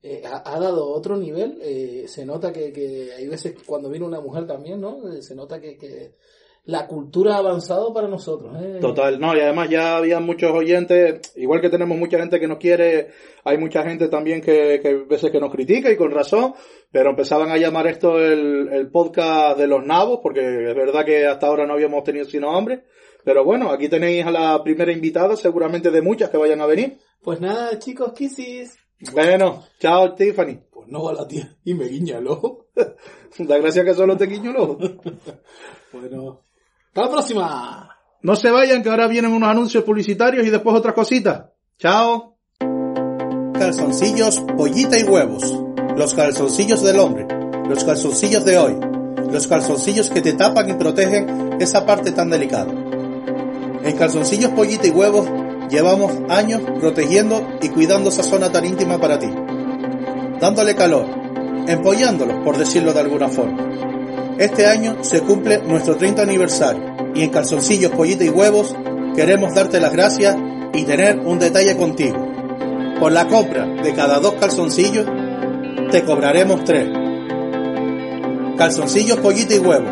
eh, 0.00 0.22
ha, 0.24 0.54
ha 0.54 0.60
dado 0.60 0.86
otro 0.88 1.16
nivel. 1.16 1.60
se 2.06 2.24
nota 2.24 2.52
que, 2.52 2.72
que 2.72 3.12
hay 3.12 3.26
veces 3.26 3.56
cuando 3.66 3.90
viene 3.90 4.06
una 4.06 4.20
mujer 4.20 4.46
también, 4.46 4.80
¿no? 4.80 5.00
Se 5.20 5.34
nota 5.34 5.60
que, 5.60 5.76
que 5.76 6.14
la 6.68 6.86
cultura 6.86 7.34
ha 7.34 7.38
avanzado 7.38 7.94
para 7.94 8.08
nosotros. 8.08 8.54
¿eh? 8.60 8.76
Total, 8.78 9.18
no, 9.18 9.34
y 9.34 9.40
además 9.40 9.70
ya 9.70 9.96
había 9.96 10.20
muchos 10.20 10.52
oyentes, 10.52 11.32
igual 11.34 11.62
que 11.62 11.70
tenemos 11.70 11.96
mucha 11.96 12.18
gente 12.18 12.38
que 12.38 12.46
nos 12.46 12.58
quiere, 12.58 13.08
hay 13.42 13.56
mucha 13.56 13.82
gente 13.84 14.08
también 14.08 14.42
que, 14.42 14.78
que 14.82 14.88
a 14.88 15.08
veces 15.08 15.30
que 15.30 15.40
nos 15.40 15.50
critica 15.50 15.90
y 15.90 15.96
con 15.96 16.10
razón, 16.10 16.52
pero 16.92 17.08
empezaban 17.08 17.50
a 17.50 17.56
llamar 17.56 17.86
esto 17.86 18.18
el, 18.18 18.68
el 18.70 18.90
podcast 18.90 19.58
de 19.58 19.66
los 19.66 19.82
nabos, 19.82 20.20
porque 20.22 20.40
es 20.40 20.74
verdad 20.74 21.06
que 21.06 21.26
hasta 21.26 21.46
ahora 21.46 21.66
no 21.66 21.72
habíamos 21.72 22.04
tenido 22.04 22.26
sino 22.26 22.50
hombres, 22.50 22.80
pero 23.24 23.46
bueno, 23.46 23.70
aquí 23.70 23.88
tenéis 23.88 24.26
a 24.26 24.30
la 24.30 24.62
primera 24.62 24.92
invitada, 24.92 25.36
seguramente 25.36 25.90
de 25.90 26.02
muchas 26.02 26.28
que 26.28 26.36
vayan 26.36 26.60
a 26.60 26.66
venir. 26.66 26.98
Pues 27.22 27.40
nada, 27.40 27.78
chicos, 27.78 28.12
kisses. 28.12 28.76
Bueno, 29.14 29.64
chao 29.78 30.14
Tiffany. 30.14 30.58
Pues 30.70 30.86
no 30.88 31.08
a 31.08 31.14
la 31.14 31.26
tía. 31.26 31.56
Y 31.64 31.72
me 31.72 31.86
guiña 31.86 32.18
el 32.18 32.28
ojo. 32.28 32.66
Da 33.38 33.56
gracias 33.58 33.84
que 33.84 33.94
solo 33.94 34.18
te 34.18 34.26
guiño 34.26 34.50
el 34.50 34.56
ojo. 34.58 34.78
Bueno. 35.92 36.47
Hasta 36.98 37.10
la 37.10 37.12
próxima. 37.12 37.96
No 38.22 38.34
se 38.34 38.50
vayan, 38.50 38.82
que 38.82 38.88
ahora 38.90 39.06
vienen 39.06 39.32
unos 39.32 39.48
anuncios 39.48 39.84
publicitarios 39.84 40.44
y 40.44 40.50
después 40.50 40.74
otras 40.74 40.94
cositas. 40.94 41.44
Chao. 41.78 42.36
Calzoncillos, 43.56 44.40
pollita 44.56 44.98
y 44.98 45.04
huevos. 45.04 45.44
Los 45.96 46.14
calzoncillos 46.14 46.82
del 46.82 46.98
hombre. 46.98 47.28
Los 47.68 47.84
calzoncillos 47.84 48.44
de 48.44 48.58
hoy. 48.58 48.76
Los 49.30 49.46
calzoncillos 49.46 50.10
que 50.10 50.22
te 50.22 50.32
tapan 50.32 50.70
y 50.70 50.74
protegen 50.74 51.58
esa 51.60 51.86
parte 51.86 52.10
tan 52.10 52.30
delicada. 52.30 52.72
En 52.72 53.96
calzoncillos, 53.96 54.50
pollita 54.50 54.88
y 54.88 54.90
huevos 54.90 55.28
llevamos 55.70 56.10
años 56.28 56.62
protegiendo 56.80 57.58
y 57.62 57.68
cuidando 57.68 58.08
esa 58.08 58.24
zona 58.24 58.50
tan 58.50 58.64
íntima 58.64 58.98
para 58.98 59.20
ti. 59.20 59.32
Dándole 60.40 60.74
calor. 60.74 61.06
Empollándolos, 61.68 62.38
por 62.42 62.58
decirlo 62.58 62.92
de 62.92 63.00
alguna 63.00 63.28
forma. 63.28 63.68
Este 64.36 64.66
año 64.66 65.04
se 65.04 65.20
cumple 65.20 65.58
nuestro 65.58 65.96
30 65.96 66.22
aniversario 66.22 66.87
y 67.14 67.22
en 67.22 67.30
Calzoncillos, 67.30 67.92
Pollita 67.92 68.24
y 68.24 68.28
Huevos 68.28 68.74
queremos 69.14 69.54
darte 69.54 69.80
las 69.80 69.92
gracias 69.92 70.36
y 70.72 70.84
tener 70.84 71.18
un 71.18 71.38
detalle 71.38 71.76
contigo. 71.76 72.26
Por 73.00 73.12
la 73.12 73.26
compra 73.26 73.66
de 73.66 73.94
cada 73.94 74.18
dos 74.20 74.34
calzoncillos 74.34 75.06
te 75.90 76.04
cobraremos 76.04 76.64
tres. 76.64 76.88
Calzoncillos, 78.56 79.18
Pollita 79.18 79.54
y 79.54 79.58
Huevos, 79.58 79.90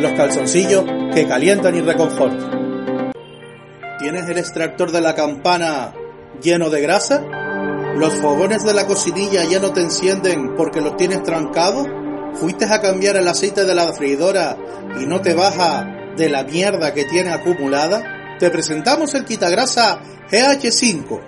los 0.00 0.12
calzoncillos 0.12 0.84
que 1.14 1.26
calientan 1.26 1.76
y 1.76 1.80
reconfortan. 1.80 3.12
¿Tienes 3.98 4.28
el 4.28 4.38
extractor 4.38 4.92
de 4.92 5.00
la 5.00 5.14
campana 5.14 5.92
lleno 6.40 6.70
de 6.70 6.80
grasa? 6.80 7.24
¿Los 7.96 8.14
fogones 8.14 8.64
de 8.64 8.74
la 8.74 8.86
cocinilla 8.86 9.42
ya 9.44 9.58
no 9.58 9.72
te 9.72 9.80
encienden 9.80 10.54
porque 10.56 10.80
los 10.80 10.96
tienes 10.96 11.22
trancados? 11.24 11.88
¿Fuiste 12.34 12.66
a 12.66 12.80
cambiar 12.80 13.16
el 13.16 13.26
aceite 13.26 13.64
de 13.64 13.74
la 13.74 13.92
freidora 13.92 14.56
y 15.00 15.06
no 15.06 15.20
te 15.20 15.34
baja 15.34 15.97
de 16.18 16.28
la 16.28 16.42
mierda 16.42 16.92
que 16.92 17.04
tiene 17.04 17.30
acumulada? 17.30 18.36
Te 18.38 18.50
presentamos 18.50 19.14
el 19.14 19.24
quitagrasa 19.24 20.00
GH5. 20.30 21.20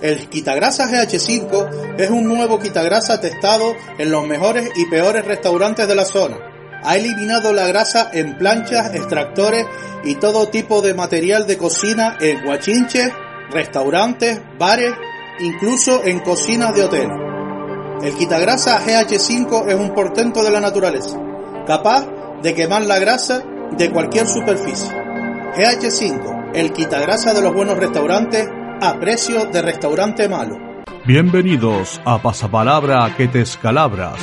El 0.00 0.28
quitagrasa 0.28 0.86
GH5 0.86 1.96
es 1.98 2.10
un 2.10 2.24
nuevo 2.24 2.58
quitagrasa 2.58 3.20
testado 3.20 3.74
en 3.98 4.10
los 4.10 4.26
mejores 4.26 4.70
y 4.76 4.86
peores 4.86 5.24
restaurantes 5.24 5.88
de 5.88 5.94
la 5.94 6.04
zona. 6.04 6.38
Ha 6.82 6.96
eliminado 6.96 7.52
la 7.52 7.66
grasa 7.66 8.10
en 8.12 8.38
planchas, 8.38 8.94
extractores 8.94 9.66
y 10.04 10.14
todo 10.14 10.48
tipo 10.48 10.80
de 10.80 10.94
material 10.94 11.46
de 11.46 11.58
cocina 11.58 12.16
en 12.20 12.44
guachinches, 12.44 13.10
restaurantes, 13.50 14.40
bares, 14.58 14.92
incluso 15.40 16.04
en 16.04 16.20
cocinas 16.20 16.74
de 16.74 16.84
hoteles. 16.84 17.16
El 18.02 18.14
quitagrasa 18.14 18.80
GH5 18.84 19.68
es 19.68 19.74
un 19.74 19.92
portento 19.94 20.44
de 20.44 20.50
la 20.50 20.60
naturaleza, 20.60 21.18
capaz 21.66 22.06
de 22.42 22.54
quemar 22.54 22.84
la 22.84 22.98
grasa 22.98 23.42
de 23.72 23.90
cualquier 23.90 24.26
superficie. 24.26 24.90
GH5, 24.90 26.52
el 26.54 26.72
quitagrasa 26.72 27.34
de 27.34 27.42
los 27.42 27.54
buenos 27.54 27.76
restaurantes 27.76 28.46
a 28.80 28.98
precio 29.00 29.46
de 29.46 29.62
restaurante 29.62 30.28
malo. 30.28 30.56
Bienvenidos 31.06 32.00
a 32.04 32.20
Pasapalabra 32.20 33.14
que 33.16 33.28
te 33.28 33.40
escalabras. 33.40 34.18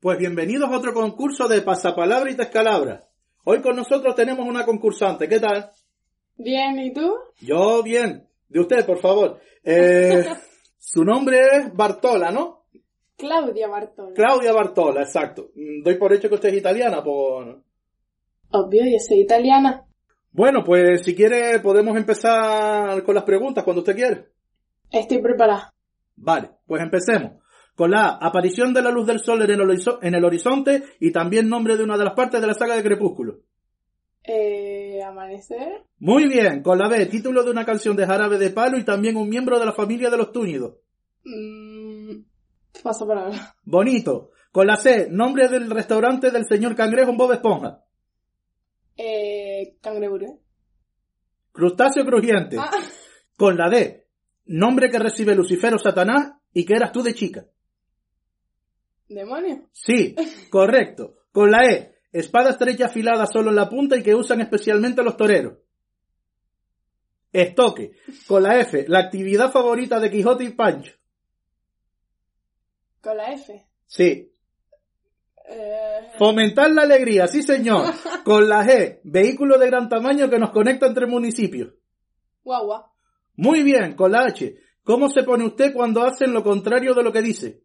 Pues 0.00 0.18
bienvenidos 0.18 0.70
a 0.70 0.76
otro 0.76 0.94
concurso 0.94 1.46
de 1.46 1.60
pasapalabra 1.60 2.30
y 2.30 2.34
descalabra. 2.34 3.02
Hoy 3.44 3.60
con 3.60 3.76
nosotros 3.76 4.14
tenemos 4.14 4.46
una 4.46 4.64
concursante. 4.64 5.28
¿Qué 5.28 5.40
tal? 5.40 5.70
Bien, 6.36 6.78
¿y 6.78 6.92
tú? 6.92 7.16
Yo 7.40 7.82
bien. 7.82 8.26
De 8.48 8.60
usted, 8.60 8.86
por 8.86 8.98
favor. 8.98 9.40
Eh, 9.62 10.24
su 10.78 11.04
nombre 11.04 11.38
es 11.52 11.74
Bartola, 11.74 12.30
¿no? 12.30 12.59
Claudia 13.20 13.68
Bartola. 13.68 14.12
Claudia 14.14 14.52
Bartola, 14.52 15.02
exacto. 15.02 15.50
Mm, 15.54 15.82
Doy 15.82 15.94
por 15.96 16.12
hecho 16.12 16.28
que 16.28 16.34
usted 16.36 16.48
es 16.50 16.56
italiana, 16.58 17.02
por... 17.04 17.62
Obvio, 18.52 18.82
yo 18.84 18.98
soy 18.98 19.20
italiana. 19.20 19.84
Bueno, 20.32 20.64
pues 20.64 21.04
si 21.04 21.14
quiere 21.14 21.58
podemos 21.60 21.96
empezar 21.96 23.02
con 23.04 23.14
las 23.14 23.24
preguntas 23.24 23.62
cuando 23.64 23.80
usted 23.80 23.94
quiere. 23.96 24.26
Estoy 24.90 25.18
preparada. 25.22 25.72
Vale, 26.16 26.50
pues 26.66 26.82
empecemos. 26.82 27.32
Con 27.76 27.92
la 27.92 28.18
aparición 28.20 28.74
de 28.74 28.82
la 28.82 28.90
luz 28.90 29.06
del 29.06 29.20
sol 29.20 29.40
en 29.42 29.50
el, 29.50 29.60
horizo- 29.60 29.98
en 30.02 30.14
el 30.14 30.24
horizonte 30.24 30.82
y 31.00 31.12
también 31.12 31.48
nombre 31.48 31.76
de 31.76 31.84
una 31.84 31.96
de 31.96 32.04
las 32.04 32.14
partes 32.14 32.40
de 32.40 32.46
la 32.46 32.54
saga 32.54 32.74
de 32.76 32.82
Crepúsculo. 32.82 33.38
Eh, 34.22 35.02
amanecer. 35.02 35.84
Muy 35.98 36.28
bien, 36.28 36.62
con 36.62 36.78
la 36.78 36.88
B, 36.88 37.06
título 37.06 37.42
de 37.42 37.50
una 37.50 37.64
canción 37.64 37.96
de 37.96 38.06
Jarabe 38.06 38.36
de 38.38 38.50
Palo 38.50 38.76
y 38.76 38.84
también 38.84 39.16
un 39.16 39.28
miembro 39.28 39.58
de 39.58 39.64
la 39.66 39.72
familia 39.72 40.10
de 40.10 40.16
los 40.18 40.30
Túñidos. 40.30 40.74
Mm, 41.24 41.79
paso 42.82 43.06
palabra. 43.06 43.54
Bonito. 43.64 44.30
Con 44.52 44.66
la 44.66 44.76
C, 44.76 45.08
nombre 45.10 45.48
del 45.48 45.70
restaurante 45.70 46.30
del 46.30 46.44
señor 46.44 46.74
Cangrejo 46.74 47.10
en 47.10 47.16
Bob 47.16 47.32
Esponja. 47.32 47.84
Eh, 48.96 49.76
cangreburger. 49.80 50.30
Crustáceo 51.52 52.04
crujiente. 52.04 52.56
Ah, 52.58 52.70
Con 53.36 53.56
la 53.56 53.68
D, 53.70 54.06
nombre 54.46 54.90
que 54.90 54.98
recibe 54.98 55.34
Lucifer 55.34 55.72
o 55.74 55.78
Satanás 55.78 56.32
y 56.52 56.64
que 56.64 56.74
eras 56.74 56.92
tú 56.92 57.02
de 57.02 57.14
chica. 57.14 57.46
demonio. 59.08 59.68
Sí, 59.72 60.14
correcto. 60.50 61.14
Con 61.32 61.50
la 61.50 61.64
E, 61.66 61.94
espada 62.12 62.50
estrecha 62.50 62.86
afilada 62.86 63.26
solo 63.26 63.50
en 63.50 63.56
la 63.56 63.68
punta 63.68 63.96
y 63.96 64.02
que 64.02 64.14
usan 64.14 64.40
especialmente 64.40 65.02
los 65.02 65.16
toreros. 65.16 65.58
Estoque. 67.32 67.92
Con 68.26 68.42
la 68.42 68.58
F, 68.60 68.84
la 68.88 68.98
actividad 69.00 69.52
favorita 69.52 70.00
de 70.00 70.10
Quijote 70.10 70.44
y 70.44 70.50
Pancho. 70.50 70.92
Con 73.00 73.16
la 73.16 73.32
F. 73.32 73.66
Sí. 73.86 74.32
Eh, 75.48 76.10
Fomentar 76.18 76.70
la 76.70 76.82
alegría, 76.82 77.26
sí 77.26 77.42
señor. 77.42 77.86
Con 78.24 78.48
la 78.48 78.64
G, 78.64 79.00
vehículo 79.04 79.58
de 79.58 79.66
gran 79.66 79.88
tamaño 79.88 80.30
que 80.30 80.38
nos 80.38 80.50
conecta 80.50 80.86
entre 80.86 81.06
municipios. 81.06 81.72
guagua. 82.44 82.92
Muy 83.36 83.62
bien, 83.62 83.94
con 83.94 84.12
la 84.12 84.26
H, 84.26 84.54
¿cómo 84.84 85.08
se 85.08 85.22
pone 85.22 85.46
usted 85.46 85.72
cuando 85.72 86.02
hacen 86.02 86.32
lo 86.34 86.42
contrario 86.44 86.92
de 86.94 87.02
lo 87.02 87.10
que 87.10 87.22
dice? 87.22 87.62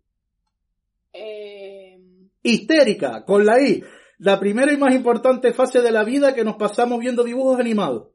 Eh, 1.11 1.99
Histérica, 2.41 3.25
con 3.25 3.45
la 3.45 3.59
I, 3.61 3.83
la 4.19 4.39
primera 4.39 4.71
y 4.71 4.77
más 4.77 4.95
importante 4.95 5.51
fase 5.53 5.81
de 5.81 5.91
la 5.91 6.05
vida 6.05 6.33
que 6.33 6.45
nos 6.45 6.55
pasamos 6.55 6.99
viendo 6.99 7.23
dibujos 7.25 7.59
animados. 7.59 8.07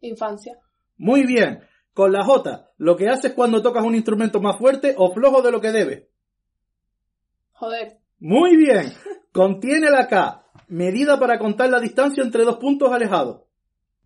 infancia. 0.00 0.58
Muy 0.96 1.26
bien, 1.26 1.60
con 1.92 2.12
la 2.12 2.24
J, 2.24 2.70
lo 2.78 2.96
que 2.96 3.08
haces 3.08 3.32
cuando 3.34 3.60
tocas 3.60 3.84
un 3.84 3.94
instrumento 3.94 4.40
más 4.40 4.56
fuerte 4.58 4.94
o 4.96 5.12
flojo 5.12 5.42
de 5.42 5.52
lo 5.52 5.60
que 5.60 5.72
debe. 5.72 6.08
Joder. 7.62 7.98
Muy 8.18 8.56
bien, 8.56 8.92
contiene 9.30 9.88
la 9.88 10.08
K, 10.08 10.44
medida 10.66 11.16
para 11.20 11.38
contar 11.38 11.70
la 11.70 11.78
distancia 11.78 12.24
entre 12.24 12.42
dos 12.42 12.56
puntos 12.56 12.90
alejados. 12.90 13.42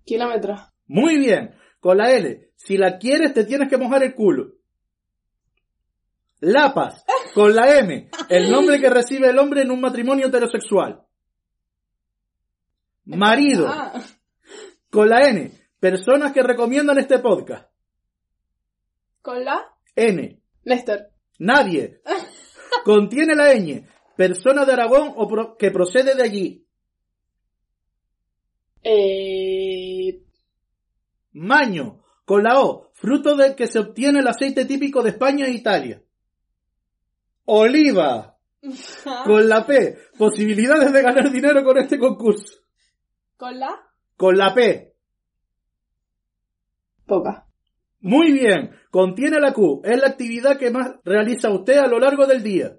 Kilómetros. 0.05 0.61
Muy 0.87 1.17
bien, 1.17 1.55
con 1.81 1.97
la 1.97 2.13
L, 2.13 2.51
si 2.55 2.77
la 2.77 2.99
quieres 2.99 3.33
te 3.33 3.45
tienes 3.45 3.71
que 3.71 3.79
mojar 3.79 4.03
el 4.03 4.15
culo. 4.15 4.57
Lapas, 6.41 7.03
con 7.33 7.57
la 7.57 7.79
M, 7.79 8.11
el 8.29 8.51
nombre 8.51 8.79
que 8.79 8.91
recibe 8.91 9.31
el 9.31 9.39
hombre 9.39 9.63
en 9.63 9.71
un 9.71 9.81
matrimonio 9.81 10.27
heterosexual. 10.27 11.01
Marido, 13.07 13.69
Ah, 13.69 14.03
con 14.91 15.09
la 15.09 15.31
N, 15.31 15.51
personas 15.81 16.33
que 16.35 16.43
recomiendan 16.43 16.99
este 16.99 17.21
podcast. 17.21 17.71
con 19.23 19.43
la 19.43 19.65
N, 19.95 20.43
Néstor. 20.65 21.09
nadie. 21.39 22.03
Contiene 22.85 23.35
la 23.35 23.53
ñ, 23.55 23.85
persona 24.17 24.65
de 24.65 24.73
Aragón 24.73 25.13
o 25.17 25.27
pro- 25.29 25.57
que 25.57 25.71
procede 25.71 26.15
de 26.15 26.23
allí. 26.23 26.67
Eh, 28.83 30.23
Maño, 31.33 32.03
con 32.25 32.43
la 32.45 32.61
O, 32.61 32.91
fruto 32.95 33.37
del 33.37 33.55
que 33.55 33.67
se 33.67 33.79
obtiene 33.79 34.21
el 34.21 34.29
aceite 34.29 34.65
típico 34.65 35.03
de 35.03 35.11
España 35.11 35.47
e 35.47 35.51
Italia. 35.53 36.03
Oliva, 37.45 38.39
con 39.25 39.49
la 39.49 39.67
P, 39.67 39.99
posibilidades 40.17 40.93
de 40.93 41.03
ganar 41.03 41.31
dinero 41.31 41.63
con 41.65 41.79
este 41.79 41.99
concurso. 41.99 42.55
con 43.37 43.59
la 43.59 43.71
Con 44.17 44.37
la 44.39 44.55
P, 44.55 44.95
poca. 47.07 47.46
Muy 48.07 48.31
bien, 48.31 48.71
contiene 48.93 49.41
la 49.41 49.53
Q, 49.53 49.83
es 49.83 50.01
la 50.01 50.07
actividad 50.07 50.59
que 50.59 50.71
más 50.71 50.93
realiza 51.05 51.51
usted 51.51 51.79
a 51.79 51.89
lo 51.89 51.99
largo 51.99 52.25
del 52.25 52.41
día. 52.41 52.77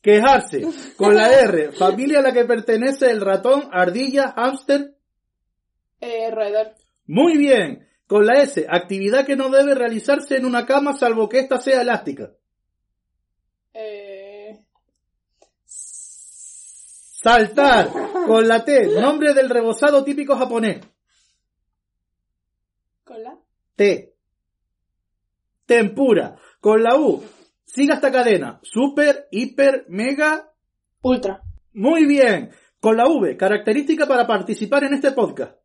Quejarse, 0.00 0.62
con 0.96 1.14
la 1.14 1.30
R, 1.30 1.72
familia 1.72 2.20
a 2.20 2.22
la 2.22 2.32
que 2.32 2.46
pertenece 2.46 3.10
el 3.10 3.20
ratón, 3.20 3.68
ardilla, 3.70 4.32
hámster, 4.34 4.94
Eh, 6.00 6.30
roedor. 6.30 6.74
Muy 7.06 7.36
bien. 7.36 7.86
Con 8.06 8.24
la 8.24 8.42
S, 8.42 8.66
actividad 8.66 9.26
que 9.26 9.36
no 9.36 9.50
debe 9.50 9.74
realizarse 9.74 10.38
en 10.38 10.46
una 10.46 10.64
cama 10.64 10.94
salvo 10.94 11.28
que 11.28 11.40
ésta 11.40 11.58
sea 11.58 11.82
elástica. 11.82 12.30
Eh, 13.74 14.58
Saltar. 17.22 17.90
Con 18.26 18.48
la 18.48 18.64
T, 18.64 19.00
nombre 19.00 19.34
del 19.34 19.50
rebozado 19.50 20.02
típico 20.02 20.34
japonés. 20.34 20.80
Con 23.04 23.22
la 23.22 23.38
T. 23.76 24.14
Tempura. 25.66 26.36
Con 26.60 26.82
la 26.82 26.96
U, 26.96 27.22
siga 27.64 27.94
esta 27.94 28.12
cadena. 28.12 28.60
Super, 28.62 29.28
hiper, 29.30 29.86
mega. 29.88 30.52
ultra. 31.02 31.42
Muy 31.72 32.06
bien. 32.06 32.50
Con 32.80 32.96
la 32.96 33.06
V, 33.06 33.36
característica 33.36 34.06
para 34.06 34.26
participar 34.26 34.84
en 34.84 34.94
este 34.94 35.12
podcast. 35.12 35.56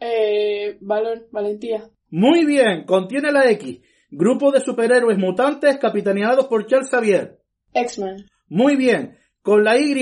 Eh, 0.00 0.76
valor, 0.80 1.28
valentía. 1.30 1.88
Muy 2.10 2.44
bien. 2.44 2.84
Contiene 2.84 3.32
la 3.32 3.48
X, 3.50 3.80
grupo 4.10 4.50
de 4.50 4.60
superhéroes 4.60 5.18
mutantes 5.18 5.78
capitaneados 5.78 6.46
por 6.46 6.66
Charles 6.66 6.90
Xavier. 6.90 7.40
X-Men. 7.72 8.26
Muy 8.48 8.76
bien. 8.76 9.16
Con 9.40 9.64
la 9.64 9.78
Y, 9.78 9.94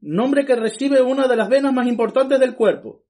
nombre 0.00 0.44
que 0.44 0.56
recibe 0.56 1.00
una 1.00 1.28
de 1.28 1.36
las 1.36 1.48
venas 1.48 1.72
más 1.72 1.86
importantes 1.86 2.40
del 2.40 2.56
cuerpo. 2.56 3.05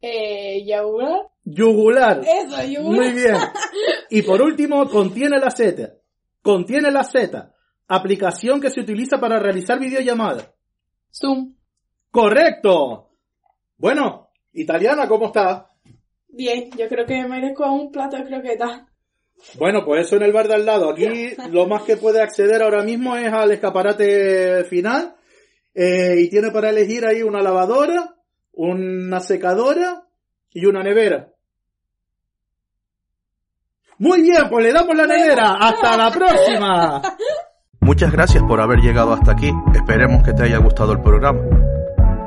Eh, 0.00 0.64
Yagular. 0.64 1.28
Yugular. 1.44 2.20
Eso, 2.20 2.62
yugular. 2.64 3.04
Muy 3.04 3.12
bien. 3.12 3.36
Y 4.10 4.22
por 4.22 4.40
último, 4.40 4.88
contiene 4.88 5.38
la 5.38 5.50
Z. 5.50 5.92
Contiene 6.40 6.90
la 6.90 7.04
Z. 7.04 7.54
Aplicación 7.88 8.60
que 8.60 8.70
se 8.70 8.80
utiliza 8.80 9.18
para 9.18 9.38
realizar 9.38 9.78
videollamadas. 9.78 10.50
Zoom. 11.12 11.54
¡Correcto! 12.10 13.10
Bueno, 13.76 14.30
italiana, 14.52 15.06
¿cómo 15.06 15.26
está? 15.26 15.68
Bien, 16.28 16.70
yo 16.76 16.88
creo 16.88 17.06
que 17.06 17.24
merezco 17.26 17.70
un 17.70 17.90
plato 17.90 18.16
de 18.16 18.24
croquetas. 18.24 18.82
Bueno, 19.56 19.84
pues 19.84 20.06
eso 20.06 20.16
en 20.16 20.22
el 20.22 20.32
bar 20.32 20.48
de 20.48 20.54
al 20.54 20.66
lado. 20.66 20.90
Aquí 20.90 21.30
lo 21.50 21.66
más 21.66 21.82
que 21.82 21.96
puede 21.96 22.22
acceder 22.22 22.62
ahora 22.62 22.82
mismo 22.82 23.16
es 23.16 23.32
al 23.32 23.50
escaparate 23.52 24.64
final. 24.64 25.16
Eh, 25.74 26.16
y 26.18 26.30
tiene 26.30 26.50
para 26.50 26.70
elegir 26.70 27.06
ahí 27.06 27.22
una 27.22 27.40
lavadora, 27.40 28.16
una 28.58 29.20
secadora 29.20 30.02
y 30.50 30.66
una 30.66 30.82
nevera. 30.82 31.28
Muy 33.98 34.22
bien, 34.22 34.48
pues 34.50 34.64
le 34.64 34.72
damos 34.72 34.96
la 34.96 35.06
nevera. 35.06 35.56
Hasta 35.60 35.96
la 35.96 36.10
próxima. 36.10 37.02
Muchas 37.80 38.10
gracias 38.10 38.42
por 38.42 38.60
haber 38.60 38.80
llegado 38.80 39.12
hasta 39.12 39.32
aquí. 39.32 39.52
Esperemos 39.74 40.24
que 40.24 40.32
te 40.32 40.42
haya 40.42 40.58
gustado 40.58 40.92
el 40.92 41.00
programa. 41.00 41.40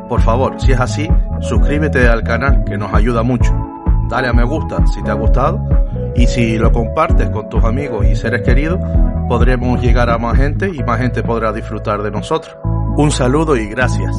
Por 0.07 0.21
favor, 0.21 0.59
si 0.59 0.71
es 0.71 0.79
así, 0.79 1.07
suscríbete 1.41 2.07
al 2.07 2.23
canal 2.23 2.63
que 2.63 2.77
nos 2.77 2.93
ayuda 2.93 3.23
mucho. 3.23 3.53
Dale 4.07 4.29
a 4.29 4.33
me 4.33 4.45
gusta 4.45 4.85
si 4.87 5.03
te 5.03 5.11
ha 5.11 5.15
gustado 5.15 5.59
y 6.15 6.27
si 6.27 6.57
lo 6.57 6.71
compartes 6.71 7.29
con 7.29 7.49
tus 7.49 7.63
amigos 7.63 8.05
y 8.05 8.15
seres 8.15 8.41
queridos, 8.41 8.79
podremos 9.27 9.81
llegar 9.81 10.09
a 10.09 10.17
más 10.17 10.37
gente 10.37 10.69
y 10.73 10.81
más 10.83 10.99
gente 10.99 11.23
podrá 11.23 11.51
disfrutar 11.51 12.01
de 12.01 12.11
nosotros. 12.11 12.55
Un 12.95 13.11
saludo 13.11 13.55
y 13.55 13.67
gracias. 13.67 14.15